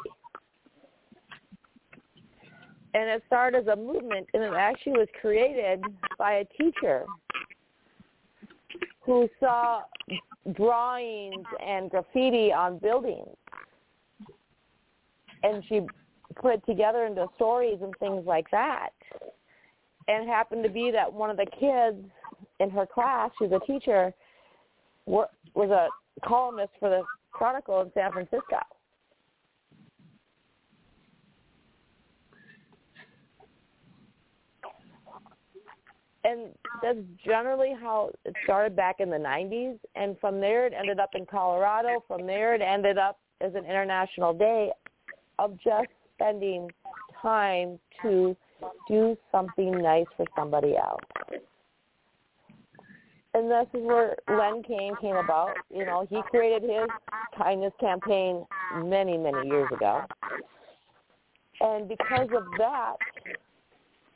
[2.95, 5.83] And it started as a movement and it actually was created
[6.19, 7.05] by a teacher
[9.01, 9.83] who saw
[10.53, 13.29] drawings and graffiti on buildings
[15.43, 15.81] and she
[16.37, 18.91] put it together into stories and things like that.
[20.09, 22.05] And happened to be that one of the kids
[22.61, 24.13] in her class, she's a teacher,
[25.07, 25.89] was a
[26.27, 28.59] columnist for the Chronicle in San Francisco.
[36.25, 36.51] And
[36.83, 39.79] that's generally how it started back in the 90s.
[39.97, 42.05] And from there, it ended up in Colorado.
[42.07, 44.71] From there, it ended up as an international day
[45.39, 46.71] of just spending
[47.21, 48.37] time to
[48.89, 51.01] do something nice for somebody else.
[53.35, 55.55] And this is where Len Kane came about.
[55.75, 56.89] You know, he created his
[57.37, 58.45] kindness campaign
[58.77, 60.03] many, many years ago.
[61.61, 62.97] And because of that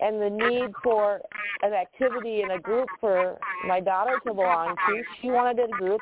[0.00, 1.20] and the need for
[1.62, 6.00] an activity in a group for my daughter to belong to, she wanted a group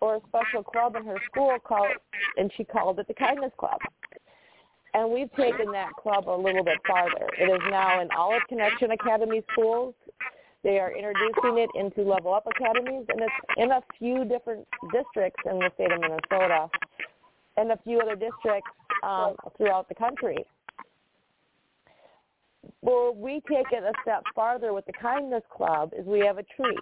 [0.00, 1.92] or a special club in her school called,
[2.36, 3.78] and she called it the Kindness Club.
[4.94, 7.28] And we've taken that club a little bit farther.
[7.38, 9.94] It is now in Olive Connection Academy schools.
[10.64, 15.40] They are introducing it into Level Up Academies, and it's in a few different districts
[15.48, 16.68] in the state of Minnesota
[17.56, 18.70] and a few other districts
[19.02, 20.44] um, throughout the country.
[22.80, 26.44] Well, we take it a step farther with the Kindness Club is we have a
[26.44, 26.76] tree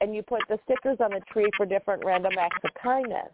[0.00, 3.28] and you put the stickers on the tree for different random acts of kindness.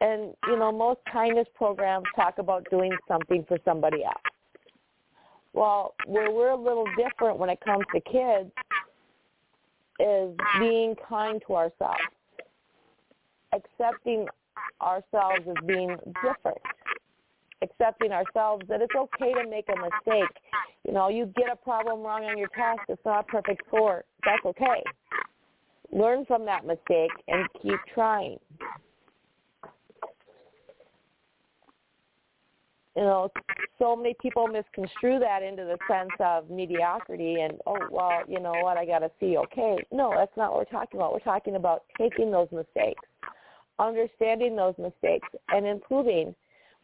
[0.00, 4.16] And, you know, most kindness programs talk about doing something for somebody else.
[5.54, 8.50] Well, where we're a little different when it comes to kids
[10.00, 12.00] is being kind to ourselves,
[13.54, 14.26] accepting
[14.80, 16.58] ourselves as being different,
[17.62, 20.36] accepting ourselves that it's okay to make a mistake.
[20.86, 24.04] You know, you get a problem wrong on your test, it's not a perfect score.
[24.24, 24.82] That's okay
[25.92, 28.38] learn from that mistake and keep trying.
[32.96, 33.30] You know,
[33.78, 38.52] so many people misconstrue that into the sense of mediocrity and, oh, well, you know
[38.62, 39.78] what, I got to see, okay.
[39.90, 41.12] No, that's not what we're talking about.
[41.14, 43.02] We're talking about taking those mistakes,
[43.78, 46.34] understanding those mistakes, and improving,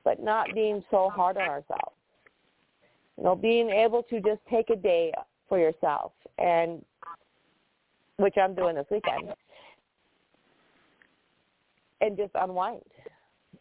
[0.05, 1.95] but not being so hard on ourselves.
[3.17, 5.13] You know, being able to just take a day
[5.49, 6.85] for yourself and
[8.19, 9.33] which I'm doing this weekend,
[12.01, 12.83] and just unwind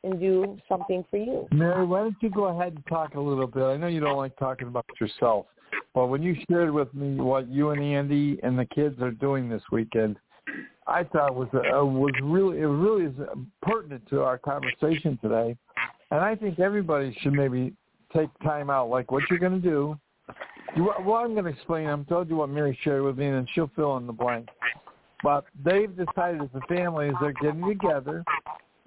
[0.04, 1.48] and do something for you.
[1.52, 3.64] Mary, why don't you go ahead and talk a little bit?
[3.64, 5.46] I know you don't like talking about yourself,
[5.94, 9.50] but when you shared with me what you and Andy and the kids are doing
[9.50, 10.18] this weekend,
[10.88, 13.16] I thought was uh, was really it really is
[13.62, 15.58] pertinent to our conversation today,
[16.12, 17.74] and I think everybody should maybe
[18.16, 20.00] take time out, like what you're going to do,
[20.76, 21.88] You, well, I'm going to explain.
[21.88, 24.48] I'm told you what Mary shared with me, and she'll fill in the blank.
[25.24, 28.24] But they've decided as a family, as they're getting together,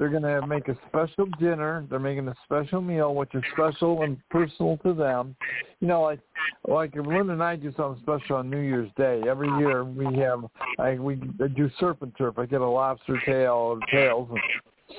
[0.01, 1.85] They're going to make a special dinner.
[1.91, 5.37] They're making a special meal, which is special and personal to them.
[5.81, 6.21] You know, like
[6.67, 9.23] like if Linda and I do something special on New Year's Day.
[9.29, 10.47] Every year we have
[10.79, 12.39] I we do surf and turf.
[12.39, 14.41] I get a lobster tail or tails and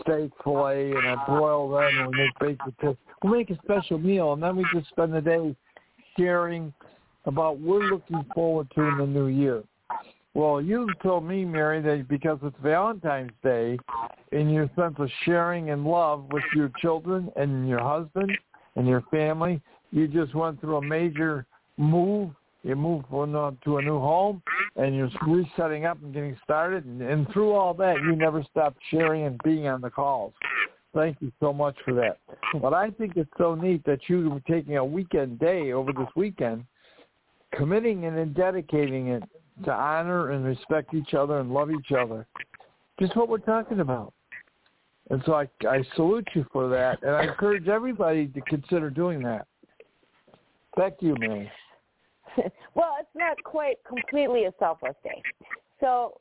[0.02, 2.98] steak fillet, and I broil them, and we make baked potatoes.
[3.24, 5.56] We make a special meal, and then we just spend the day
[6.18, 6.74] sharing
[7.26, 9.64] about what we're looking forward to in the new year.
[10.34, 13.78] Well, you told me, Mary, that because it's Valentine's Day,
[14.32, 18.32] in your sense of sharing and love with your children and your husband
[18.76, 19.62] and your family,
[19.92, 21.46] you just went through a major
[21.78, 22.32] move.
[22.64, 24.42] You moved uh, to a new home,
[24.76, 26.86] and you're resetting up and getting started.
[26.86, 30.34] And, and through all that, you never stopped sharing and being on the calls.
[30.94, 32.18] Thank you so much for that.
[32.62, 36.10] But I think it's so neat that you were taking a weekend day over this
[36.16, 36.66] weekend,
[37.56, 39.24] committing and dedicating it
[39.66, 42.28] to honor and respect each other and love each other.
[43.00, 44.14] Just what we're talking about.
[45.10, 49.22] And so I, I salute you for that, and I encourage everybody to consider doing
[49.24, 49.48] that.
[50.78, 51.52] Thank you, Mary.
[52.76, 55.22] well, it's not quite completely a selfless day.
[55.80, 56.20] So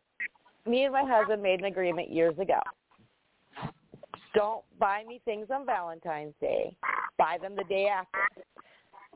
[0.67, 2.61] me and my husband made an agreement years ago.
[4.35, 6.77] Don't buy me things on Valentine's Day.
[7.19, 8.19] Buy them the day after.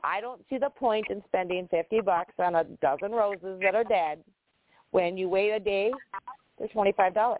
[0.03, 3.83] I don't see the point in spending 50 bucks on a dozen roses that are
[3.83, 4.23] dead
[4.91, 5.91] when you wait a day,
[6.57, 7.35] they're $25.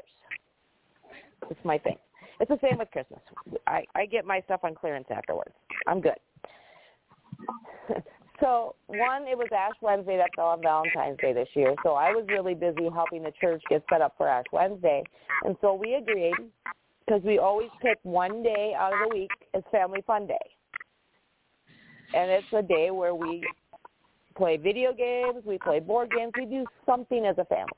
[1.49, 1.97] It's my thing.
[2.39, 3.21] It's the same with Christmas.
[3.67, 5.53] I, I get my stuff on clearance afterwards.
[5.87, 6.17] I'm good.
[8.39, 11.75] so one, it was Ash Wednesday that fell on Valentine's Day this year.
[11.83, 15.03] So I was really busy helping the church get set up for Ash Wednesday.
[15.43, 16.33] And so we agreed
[17.05, 20.37] because we always pick one day out of the week as family fun day
[22.15, 23.43] and it's a day where we
[24.37, 27.69] play video games, we play board games, we do something as a family.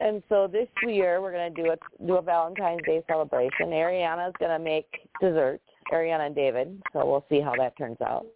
[0.00, 3.70] And so this year we're going to do a do a Valentine's Day celebration.
[3.70, 4.86] Ariana is going to make
[5.22, 5.60] dessert.
[5.90, 6.82] Ariana and David.
[6.92, 8.26] So we'll see how that turns out.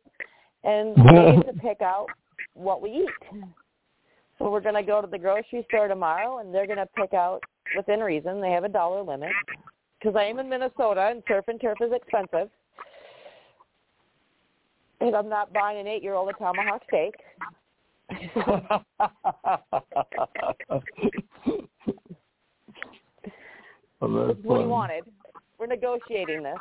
[0.65, 2.07] And we need to pick out
[2.55, 3.43] what we eat.
[4.39, 7.13] So we're going to go to the grocery store tomorrow, and they're going to pick
[7.13, 7.41] out
[7.77, 8.41] within reason.
[8.41, 9.33] They have a dollar limit
[9.99, 12.51] because I am in Minnesota, and surf and turf is expensive
[15.01, 17.15] and I'm not buying an eight-year-old a tomahawk steak.
[18.37, 18.85] well,
[24.01, 25.05] that's what he wanted.
[25.59, 26.59] We're negotiating this,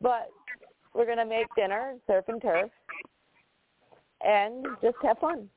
[0.00, 0.30] but
[0.94, 2.70] we're going to make dinner, surf and turf,
[4.24, 5.48] and just have fun.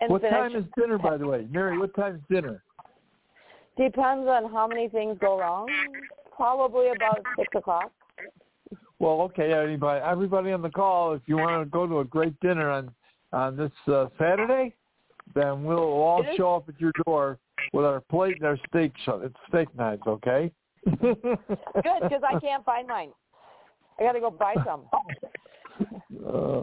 [0.00, 1.78] And what time is dinner, by the way, Mary?
[1.78, 2.62] What time is dinner?
[3.76, 5.68] Depends on how many things go wrong.
[6.36, 7.92] Probably about six o'clock.
[8.98, 12.38] Well, okay, everybody, everybody on the call, if you want to go to a great
[12.40, 12.90] dinner on
[13.32, 14.72] on this uh, Saturday,
[15.34, 17.38] then we'll all show up at your door
[17.72, 20.52] with our plate and our steak it's steak knives, okay?
[21.00, 23.10] Good, because I can't find mine.
[23.98, 24.82] I got to go buy some.
[26.24, 26.62] Uh,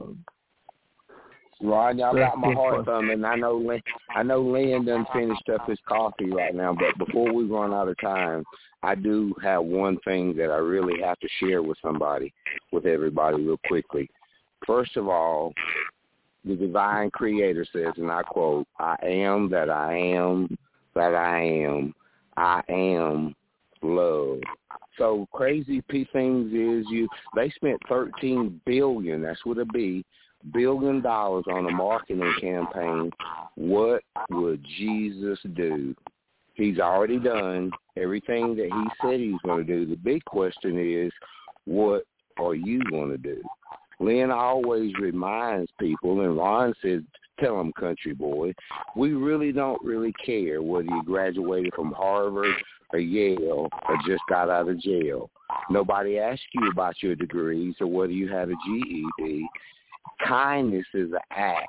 [1.64, 3.24] Ron, y'all got my heart thumping.
[3.24, 3.82] I know Lynn,
[4.16, 7.88] I know Lynn done finished up his coffee right now, but before we run out
[7.88, 8.44] of time,
[8.84, 12.34] I do have one thing that I really have to share with somebody,
[12.72, 14.10] with everybody real quickly.
[14.66, 15.54] First of all,
[16.46, 20.58] the divine creator says, and I quote, I am that I am
[20.96, 21.94] that I am.
[22.38, 23.36] I am
[23.82, 24.40] love.
[24.98, 30.06] So crazy p things is you they spent thirteen billion, that's what it be,
[30.52, 33.12] billion dollars on a marketing campaign.
[33.56, 35.96] What would Jesus do?
[36.54, 39.86] He's already done everything that he said he's going to do.
[39.86, 41.12] The big question is,
[41.66, 42.04] what
[42.38, 43.42] are you going to do?
[44.00, 47.02] Lynn always reminds people, and Ron says,
[47.40, 48.54] tell them, country boy,
[48.96, 52.56] we really don't really care whether you graduated from Harvard
[52.94, 55.30] or Yale or just got out of jail.
[55.70, 59.48] Nobody asks you about your degrees or whether you have a GED.
[60.26, 61.68] Kindness is an act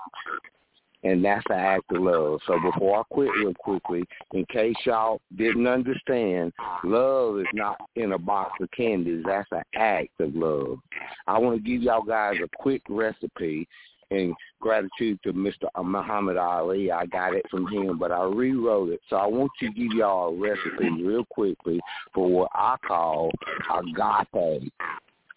[1.04, 2.40] and that's the act of love.
[2.46, 6.52] So before I quit real quickly, in case y'all didn't understand,
[6.84, 9.24] love is not in a box of candies.
[9.26, 10.78] That's an act of love.
[11.26, 13.66] I want to give y'all guys a quick recipe
[14.10, 15.68] in gratitude to Mr.
[15.82, 16.92] Muhammad Ali.
[16.92, 19.00] I got it from him, but I rewrote it.
[19.08, 21.80] So I want to give y'all a recipe real quickly
[22.14, 23.30] for what I call
[23.74, 24.70] agape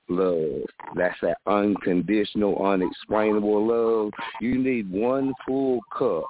[0.08, 0.62] love.
[0.96, 4.12] That's that unconditional, unexplainable love.
[4.42, 6.26] You need one full cup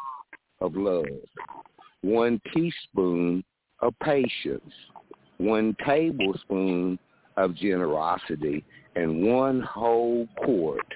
[0.62, 1.06] of love,
[2.02, 3.44] one teaspoon
[3.82, 4.74] of patience,
[5.38, 6.98] one tablespoon
[7.38, 8.64] of generosity,
[8.96, 10.94] and one whole quart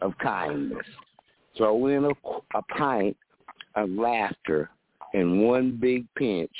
[0.00, 0.86] of kindness.
[1.56, 2.10] Throw in a,
[2.56, 3.16] a pint
[3.74, 4.70] of laughter
[5.14, 6.50] and one big pinch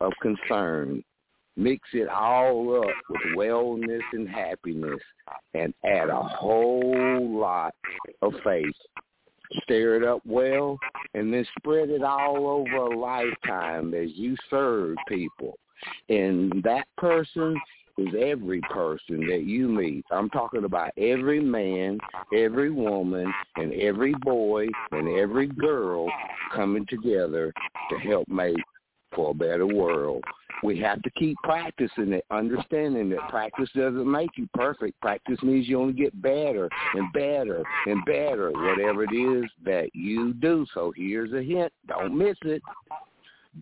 [0.00, 1.04] of concern
[1.56, 5.00] mix it all up with wellness and happiness,
[5.54, 7.74] and add a whole lot
[8.22, 8.74] of faith.
[9.62, 10.78] Stir it up well,
[11.14, 15.56] and then spread it all over a lifetime as you serve people.
[16.08, 17.56] And that person
[17.98, 20.04] is every person that you meet.
[20.10, 21.98] I'm talking about every man,
[22.36, 26.10] every woman, and every boy and every girl
[26.52, 27.52] coming together
[27.90, 28.56] to help make
[29.14, 30.22] for a better world.
[30.62, 35.00] We have to keep practicing it, understanding that practice doesn't make you perfect.
[35.00, 40.32] Practice means you only get better and better and better, whatever it is that you
[40.34, 40.64] do.
[40.72, 41.72] So here's a hint.
[41.86, 42.62] Don't miss it.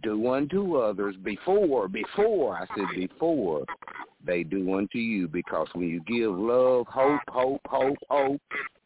[0.02, 3.64] Do unto others before, before, I said before
[4.24, 8.40] they do unto you because when you give love, hope, hope, hope, hope,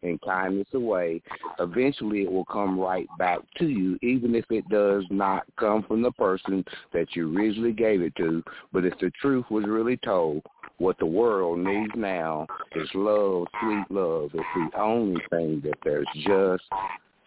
[0.07, 1.23] and kindness away,
[1.59, 6.03] eventually it will come right back to you, even if it does not come from
[6.03, 8.43] the person that you originally gave it to.
[8.73, 10.43] But if the truth was really told,
[10.79, 14.31] what the world needs now is love, sweet love.
[14.35, 16.65] It's the only thing that there's just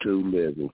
[0.02, 0.72] too little.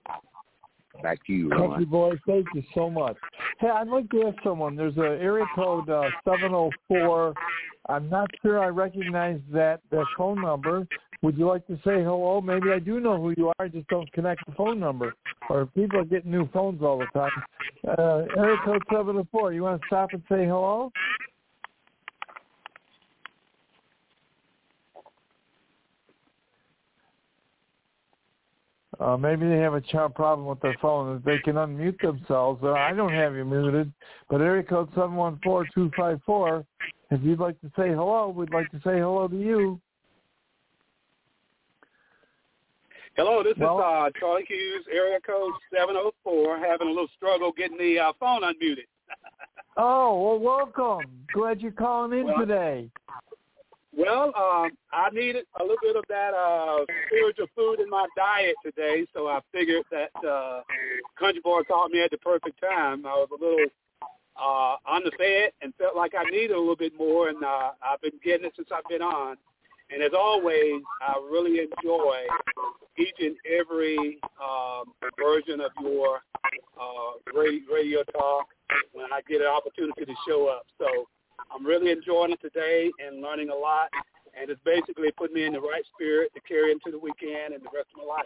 [1.01, 1.69] Back to you, Ron.
[1.69, 2.11] Thank you, boy.
[2.25, 3.17] Thank you so much.
[3.59, 4.75] Hey, I'd like to ask someone.
[4.75, 7.33] There's an area code uh, 704.
[7.89, 10.87] I'm not sure I recognize that that phone number.
[11.23, 12.41] Would you like to say hello?
[12.41, 13.55] Maybe I do know who you are.
[13.59, 15.13] I just don't connect the phone number.
[15.49, 17.31] Or people are getting new phones all the time.
[17.87, 19.53] Uh, area code 704.
[19.53, 20.91] You want to stop and say hello?
[28.99, 31.21] Uh, maybe they have a child problem with their phone.
[31.25, 32.61] They can unmute themselves.
[32.63, 33.91] Uh, I don't have you muted,
[34.29, 36.65] but area code seven one four two five four.
[37.11, 39.79] If you'd like to say hello, we'd like to say hello to you.
[43.17, 47.77] Hello, this Well- is uh, Charlie Hughes, area code 704, having a little struggle getting
[47.77, 48.85] the uh, phone unmuted.
[49.79, 51.05] Oh, well, welcome.
[51.31, 52.89] Glad you're calling in Well- today.
[53.95, 58.55] Well, um, I needed a little bit of that uh, spiritual food in my diet
[58.63, 60.61] today, so I figured that uh,
[61.19, 63.05] Country Boy called me at the perfect time.
[63.05, 63.65] I was a little
[64.35, 68.19] uh, underfed and felt like I needed a little bit more, and uh, I've been
[68.23, 69.37] getting it since I've been on.
[69.89, 72.17] And as always, I really enjoy
[72.97, 76.21] each and every um, version of your
[76.79, 78.47] uh, radio, talk
[78.93, 80.65] when I get an opportunity to show up.
[80.77, 81.07] So
[81.53, 83.89] I'm really enjoying it today and learning a lot.
[84.39, 87.63] And it's basically put me in the right spirit to carry into the weekend and
[87.63, 88.25] the rest of my life.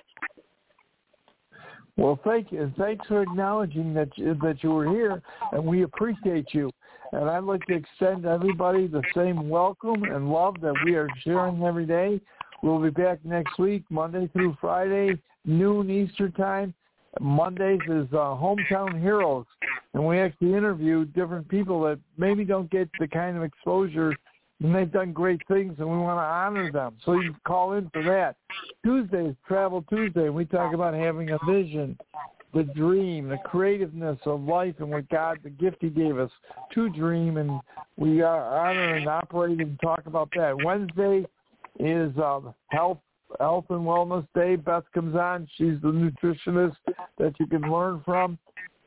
[1.97, 6.53] Well, thank you, thanks for acknowledging that you, that you were here, and we appreciate
[6.53, 6.71] you.
[7.11, 11.61] And I'd like to extend everybody the same welcome and love that we are sharing
[11.63, 12.21] every day.
[12.63, 16.73] We'll be back next week, Monday through Friday, noon Eastern time.
[17.19, 19.45] Mondays is uh, Hometown Heroes,
[19.93, 24.15] and we actually interview different people that maybe don't get the kind of exposure,
[24.63, 26.95] and they've done great things, and we want to honor them.
[27.03, 28.37] So you can call in for that.
[28.85, 31.97] Tuesday is Travel Tuesday, and we talk about having a vision,
[32.53, 36.31] the dream, the creativeness of life, and what God, the gift He gave us
[36.73, 37.59] to dream, and
[37.97, 40.55] we are honor and operate and talk about that.
[40.63, 41.25] Wednesday
[41.79, 42.99] is uh, health
[43.39, 44.55] health and wellness day.
[44.55, 45.47] Beth comes on.
[45.57, 46.75] She's the nutritionist
[47.17, 48.37] that you can learn from.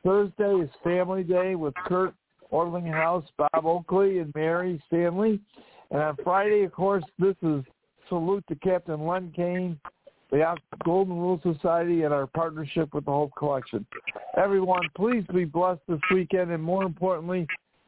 [0.03, 2.13] Thursday is family day with Kurt
[2.51, 5.39] Orlinghouse, Bob Oakley, and Mary Stanley.
[5.89, 7.63] And on Friday, of course, this is
[8.07, 9.79] salute to Captain Len Kane,
[10.31, 13.85] the Golden Rule Society, and our partnership with the Hope Collection.
[14.37, 17.47] Everyone, please be blessed this weekend, and more importantly,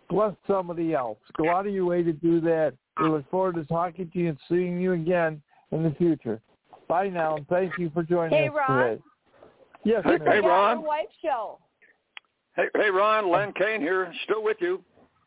[0.09, 1.17] bless somebody else.
[1.37, 2.73] Go out of your way to do that.
[3.01, 6.41] We look forward to talking to you and seeing you again in the future.
[6.87, 8.89] Bye now, and thank you for joining Hey, us Ron.
[8.89, 9.01] today.
[9.83, 10.79] Yes, Hey, hey, Ron.
[10.79, 11.59] your wife show.
[12.55, 14.83] Hey, hey, Ron, Len Kane here, still with you.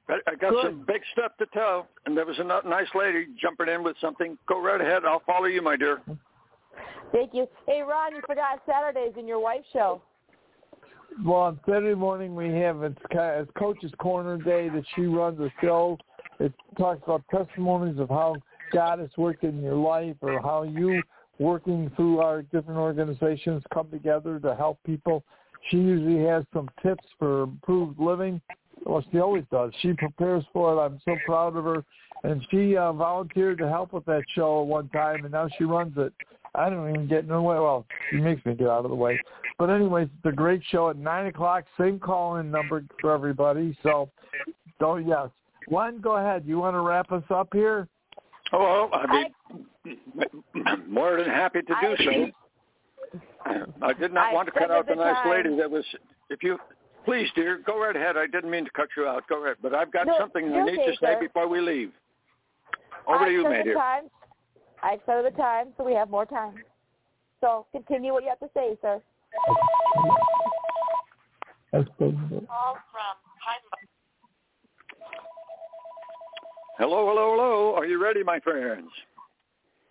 [0.08, 0.64] I, I got Good.
[0.64, 4.36] some big stuff to tell, and there was a nice lady jumping in with something.
[4.48, 5.04] Go right ahead.
[5.04, 6.00] I'll follow you, my dear.
[7.12, 7.46] Thank you.
[7.66, 10.02] Hey, Ron, you forgot Saturdays in your wife's show.
[11.24, 15.50] Well, on Saturday morning we have it's, it's Coach's Corner Day that she runs a
[15.60, 15.98] show.
[16.38, 18.36] It talks about testimonies of how
[18.72, 21.02] God has worked in your life or how you
[21.38, 25.24] working through our different organizations come together to help people.
[25.70, 28.40] She usually has some tips for improved living.
[28.86, 29.72] Well, she always does.
[29.80, 30.80] She prepares for it.
[30.80, 31.84] I'm so proud of her.
[32.22, 35.64] And she uh, volunteered to help with that show at one time, and now she
[35.64, 36.12] runs it.
[36.54, 37.56] I don't even get in the way.
[37.56, 39.20] Well, she makes me get out of the way.
[39.58, 41.64] But anyways, it's a great show at nine o'clock.
[41.78, 43.76] Same call-in number for everybody.
[43.82, 44.10] So,
[44.80, 45.28] don't yes.
[45.68, 46.44] Len, go ahead.
[46.46, 47.86] You want to wrap us up here?
[48.52, 49.32] Oh, well, I'd
[49.84, 49.96] be
[50.88, 52.30] more than happy to do I- so.
[53.82, 55.84] I did not I want to cut out the the nice lady that was.
[56.28, 56.58] If you
[57.04, 58.16] Please, dear, go right ahead.
[58.16, 59.24] I didn't mean to cut you out.
[59.28, 59.56] Go ahead.
[59.62, 61.18] But I've got no, something I need okay, to say sir.
[61.20, 61.92] before we leave.
[63.06, 63.74] Over I to you, set my dear.
[63.74, 64.02] Time.
[64.82, 66.54] I set the time, so we have more time.
[67.40, 69.00] So continue what you have to say, sir.
[76.78, 77.74] Hello, hello, hello.
[77.74, 78.90] Are you ready, my friends?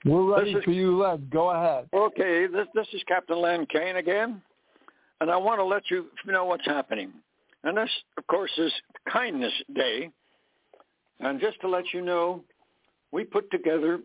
[0.06, 1.28] We're ready is- for you, Len.
[1.32, 1.90] Go ahead.
[1.94, 4.42] Okay, this this is Captain Len Kane again,
[5.22, 7.14] and I want to let you know what's happening.
[7.64, 8.72] And this, of course, is
[9.12, 10.10] Kindness Day.
[11.20, 12.44] And just to let you know,
[13.12, 14.00] we put together,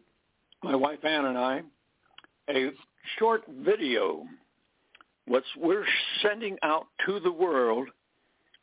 [0.65, 1.63] my wife Ann and I,
[2.51, 2.71] a
[3.19, 4.25] short video.
[5.27, 5.87] What's we're
[6.23, 7.89] sending out to the world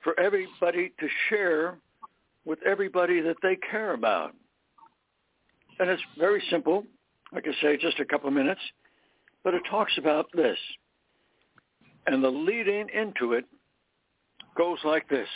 [0.04, 1.78] for everybody to share
[2.45, 4.34] with everybody that they care about.
[5.80, 6.86] And it's very simple
[7.32, 8.62] like I say, just a couple of minutes,
[9.43, 10.58] but it talks about this.
[12.08, 13.45] And the leading into it
[14.58, 15.28] goes like this.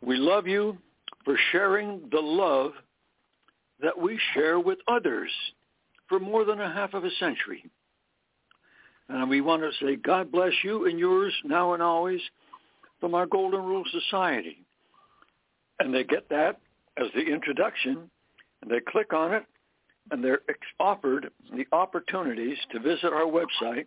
[0.00, 0.76] We love you
[1.24, 2.72] for sharing the love
[3.80, 5.30] that we share with others
[6.08, 7.64] for more than a half of a century.
[9.08, 12.20] And we want to say, God bless you and yours now and always
[13.00, 14.62] from our Golden Rule Society.
[15.80, 16.60] And they get that
[16.98, 18.10] as the introduction,
[18.62, 19.44] and they click on it,
[20.10, 20.40] and they're
[20.80, 23.86] offered the opportunities to visit our website.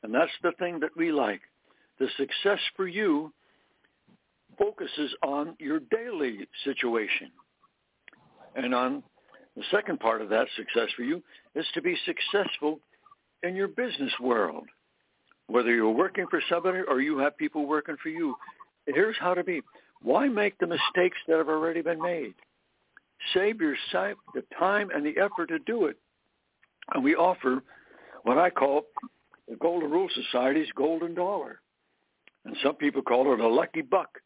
[0.03, 1.41] And that's the thing that we like.
[1.99, 3.33] The success for you
[4.59, 7.31] focuses on your daily situation.
[8.55, 9.03] And on
[9.61, 11.23] the second part of that success for you
[11.55, 12.81] is to be successful
[13.43, 14.67] in your business world.
[15.49, 18.35] Whether you're working for somebody or you have people working for you,
[18.87, 19.61] here's how to be.
[20.03, 22.35] Why make the mistakes that have already been made?
[23.35, 25.99] Save yourself the time and the effort to do it
[26.93, 27.63] and we offer
[28.23, 28.83] what I call
[29.49, 31.61] the Golden Rule Society's golden dollar.
[32.45, 34.19] And some people call it a lucky buck.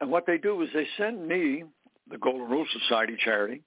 [0.00, 1.64] And what they do is they send me,
[2.10, 3.62] the Golden Rule Society charity,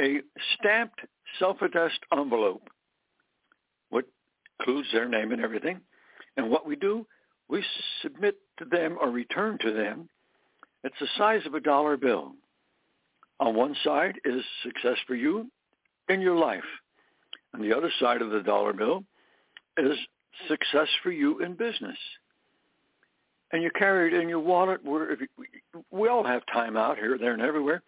[0.00, 0.20] a
[0.58, 1.00] stamped
[1.38, 2.68] self-addressed envelope,
[3.90, 4.06] which
[4.58, 5.80] includes their name and everything.
[6.36, 7.06] And what we do,
[7.48, 7.64] we
[8.02, 10.08] submit to them or return to them.
[10.84, 12.32] It's the size of a dollar bill.
[13.40, 15.50] On one side is success for you,
[16.08, 16.64] in your life.
[17.52, 19.04] And the other side of the dollar bill
[19.76, 19.96] is
[20.48, 21.96] success for you in business.
[23.52, 24.84] And you carry it in your wallet.
[24.84, 25.16] Where
[25.90, 27.82] we all have time out here, there, and everywhere,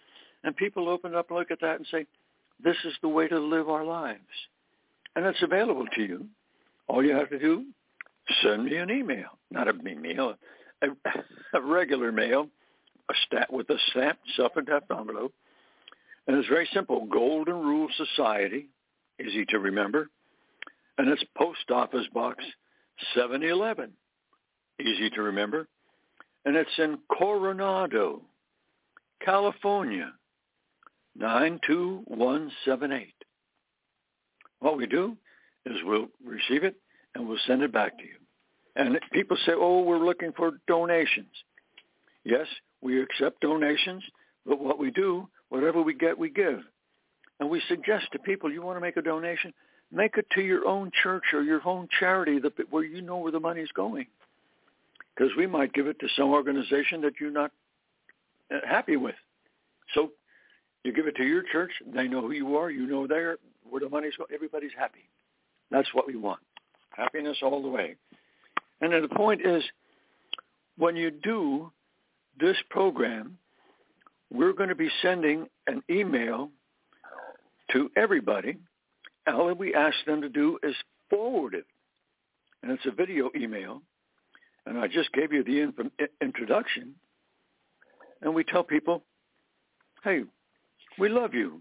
[0.45, 2.07] and people open up, and look at that, and say,
[2.63, 4.49] "This is the way to live our lives,"
[5.17, 6.29] and it's available to you.
[6.89, 7.67] All you have to do,
[8.43, 10.37] send me an email, not a email,
[10.83, 10.89] a,
[11.55, 12.49] a regular mail,
[13.09, 15.33] a stat with a stamped self-addressed envelope
[16.27, 17.07] and it's very simple.
[17.07, 18.69] Golden Rule Society,
[19.21, 20.09] easy to remember.
[20.99, 22.45] And it's Post Office Box
[23.15, 23.93] 711,
[24.81, 25.67] easy to remember.
[26.45, 28.23] And it's in Coronado,
[29.25, 30.13] California,
[31.17, 33.15] 92178.
[34.61, 35.17] What we do
[35.67, 36.77] is we'll receive it
[37.15, 38.17] and we'll send it back to you.
[38.75, 41.33] And people say, oh, we're looking for donations.
[42.25, 42.47] Yes,
[42.81, 44.03] we accept donations,
[44.47, 46.61] but what we do Whatever we get, we give.
[47.39, 49.53] And we suggest to people, you want to make a donation,
[49.93, 53.33] make it to your own church or your own charity that, where you know where
[53.33, 54.07] the money's going.
[55.15, 57.51] Because we might give it to some organization that you're not
[58.51, 59.15] uh, happy with.
[59.95, 60.13] So
[60.85, 63.81] you give it to your church, they know who you are, you know there where
[63.81, 65.09] the money's going, everybody's happy.
[65.71, 66.41] That's what we want.
[66.91, 67.97] Happiness all the way.
[68.81, 69.63] And then the point is,
[70.77, 71.73] when you do
[72.39, 73.39] this program,
[74.31, 76.51] we're going to be sending an email
[77.73, 78.57] to everybody.
[79.27, 80.75] All that we ask them to do is
[81.09, 81.67] forward it.
[82.63, 83.83] And it's a video email.
[84.67, 86.95] And I just gave you the in- introduction.
[88.21, 89.03] And we tell people,
[90.05, 90.23] hey,
[90.99, 91.61] we love you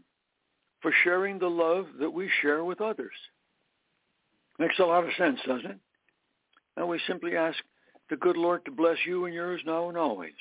[0.81, 3.13] for sharing the love that we share with others.
[4.59, 5.77] Makes a lot of sense, doesn't it?
[6.77, 7.57] And we simply ask
[8.09, 10.33] the good Lord to bless you and yours now and always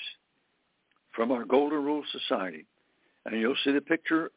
[1.15, 2.67] from our Golden Rule Society.
[3.27, 4.31] And you'll see the picture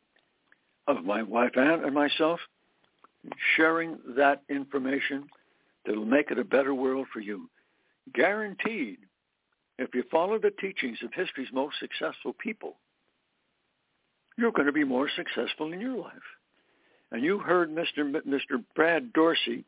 [0.88, 2.40] of my wife Ann and myself
[3.56, 5.26] sharing that information
[5.86, 7.50] that'll make it a better world for you.
[8.14, 8.98] Guaranteed
[9.80, 12.78] if you follow the teachings of history's most successful people,
[14.38, 16.14] you're going to be more successful in your life.
[17.12, 18.00] And you heard Mr.
[18.00, 18.64] M- Mr.
[18.76, 19.64] Brad Dorsey,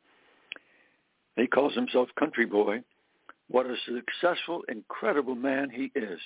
[1.36, 2.82] he calls himself country boy,
[3.50, 6.20] what a successful, incredible man he is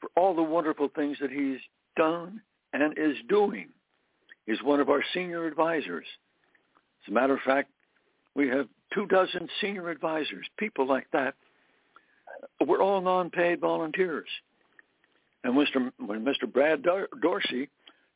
[0.00, 1.60] for all the wonderful things that he's
[1.96, 2.40] done
[2.72, 3.68] and is doing.
[4.46, 6.06] He's one of our senior advisors.
[7.04, 7.70] As a matter of fact,
[8.34, 11.34] we have two dozen senior advisors, people like that.
[12.66, 14.28] We're all non-paid volunteers.
[15.44, 15.92] And Mr.
[16.04, 16.50] when Mr.
[16.50, 17.68] Brad Dorsey,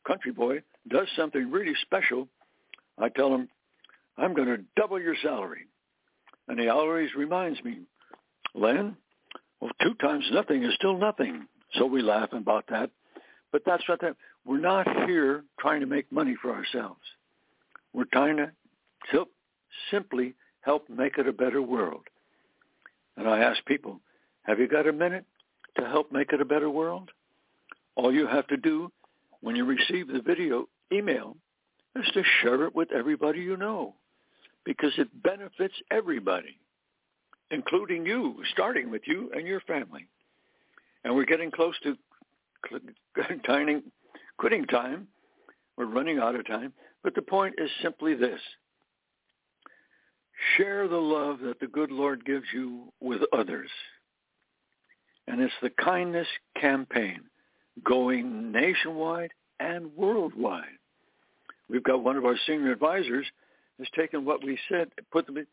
[0.05, 2.27] country boy, does something really special,
[2.97, 3.47] I tell him,
[4.17, 5.67] I'm going to double your salary.
[6.47, 7.81] And he always reminds me,
[8.55, 8.97] Len,
[9.61, 11.45] well, two times nothing is still nothing.
[11.75, 12.89] So we laugh about that.
[13.51, 14.15] But that's what that,
[14.45, 17.01] we're not here trying to make money for ourselves.
[17.93, 18.51] We're trying to
[19.91, 22.03] simply help make it a better world.
[23.17, 23.99] And I ask people,
[24.43, 25.25] have you got a minute
[25.77, 27.11] to help make it a better world?
[27.99, 28.89] All you have to do
[29.41, 31.35] when you receive the video email
[31.97, 33.93] is to share it with everybody you know
[34.63, 36.57] because it benefits everybody,
[37.51, 40.07] including you, starting with you and your family.
[41.03, 41.97] And we're getting close to
[44.37, 45.07] quitting time.
[45.75, 46.71] We're running out of time.
[47.03, 48.39] But the point is simply this.
[50.55, 53.69] Share the love that the good Lord gives you with others.
[55.27, 57.28] And it's the kindness campaign
[57.83, 60.63] going nationwide and worldwide.
[61.69, 63.25] We've got one of our senior advisors
[63.77, 65.47] has taken what we said, put them, in,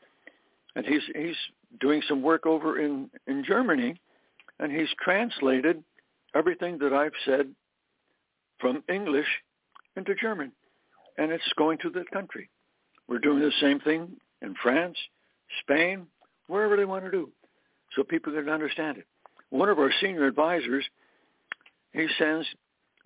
[0.74, 1.36] and he's he's
[1.80, 4.00] doing some work over in in Germany,
[4.58, 5.82] and he's translated
[6.34, 7.48] everything that I've said
[8.58, 9.26] from English
[9.96, 10.52] into German,
[11.18, 12.48] and it's going to that country.
[13.08, 14.96] We're doing the same thing in France,
[15.60, 16.06] Spain,
[16.48, 17.30] wherever they want to do,
[17.94, 19.06] so people can understand it.
[19.50, 20.84] One of our senior advisors,
[21.96, 22.46] he sends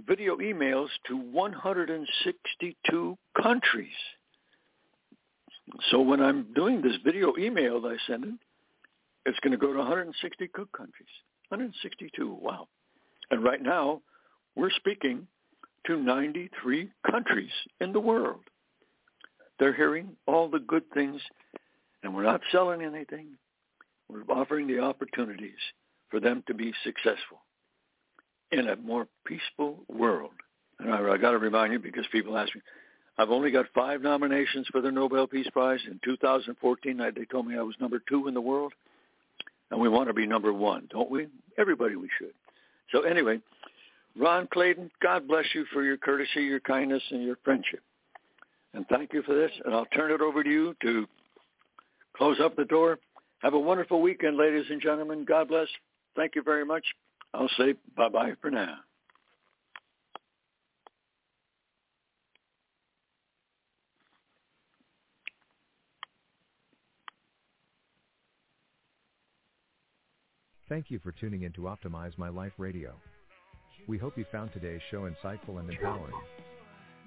[0.04, 3.88] video emails to 162 countries.
[5.90, 8.40] So when I'm doing this video email that I send him,
[9.24, 11.08] it's going to go to 160 countries.
[11.50, 12.66] 162, wow.
[13.30, 14.02] And right now,
[14.56, 15.28] we're speaking
[15.86, 18.40] to 93 countries in the world.
[19.60, 21.22] They're hearing all the good things,
[22.02, 23.28] and we're not selling anything.
[24.08, 25.60] We're offering the opportunities
[26.10, 27.42] for them to be successful
[28.52, 30.32] in a more peaceful world.
[30.78, 32.62] And I, I got to remind you because people ask me,
[33.18, 35.80] I've only got five nominations for the Nobel Peace Prize.
[35.86, 38.72] In 2014, I, they told me I was number two in the world,
[39.70, 41.26] and we want to be number one, don't we?
[41.58, 42.32] Everybody, we should.
[42.92, 43.40] So anyway,
[44.18, 47.82] Ron Clayton, God bless you for your courtesy, your kindness, and your friendship.
[48.72, 49.50] And thank you for this.
[49.64, 51.06] And I'll turn it over to you to
[52.16, 52.98] close up the door.
[53.40, 55.24] Have a wonderful weekend, ladies and gentlemen.
[55.24, 55.68] God bless.
[56.16, 56.84] Thank you very much.
[57.32, 58.76] I'll say bye-bye for now.
[70.68, 72.94] Thank you for tuning in to Optimize My Life Radio.
[73.88, 76.14] We hope you found today's show insightful and empowering.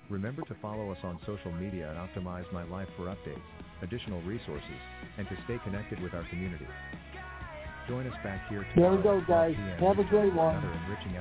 [0.09, 3.39] Remember to follow us on social media and Optimize My Life for updates,
[3.81, 4.81] additional resources,
[5.17, 6.67] and to stay connected with our community.
[7.87, 9.01] Join us back here tomorrow.
[9.01, 9.55] There we go, guys.
[9.79, 10.61] Have a great one.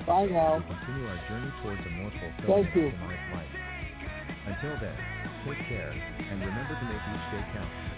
[0.07, 0.63] Bye now.
[0.63, 2.93] Continue our journey towards a more fulfilling Thank you.
[3.35, 3.51] life.
[4.47, 4.97] Until then,
[5.47, 7.92] take care, and remember to make each day count.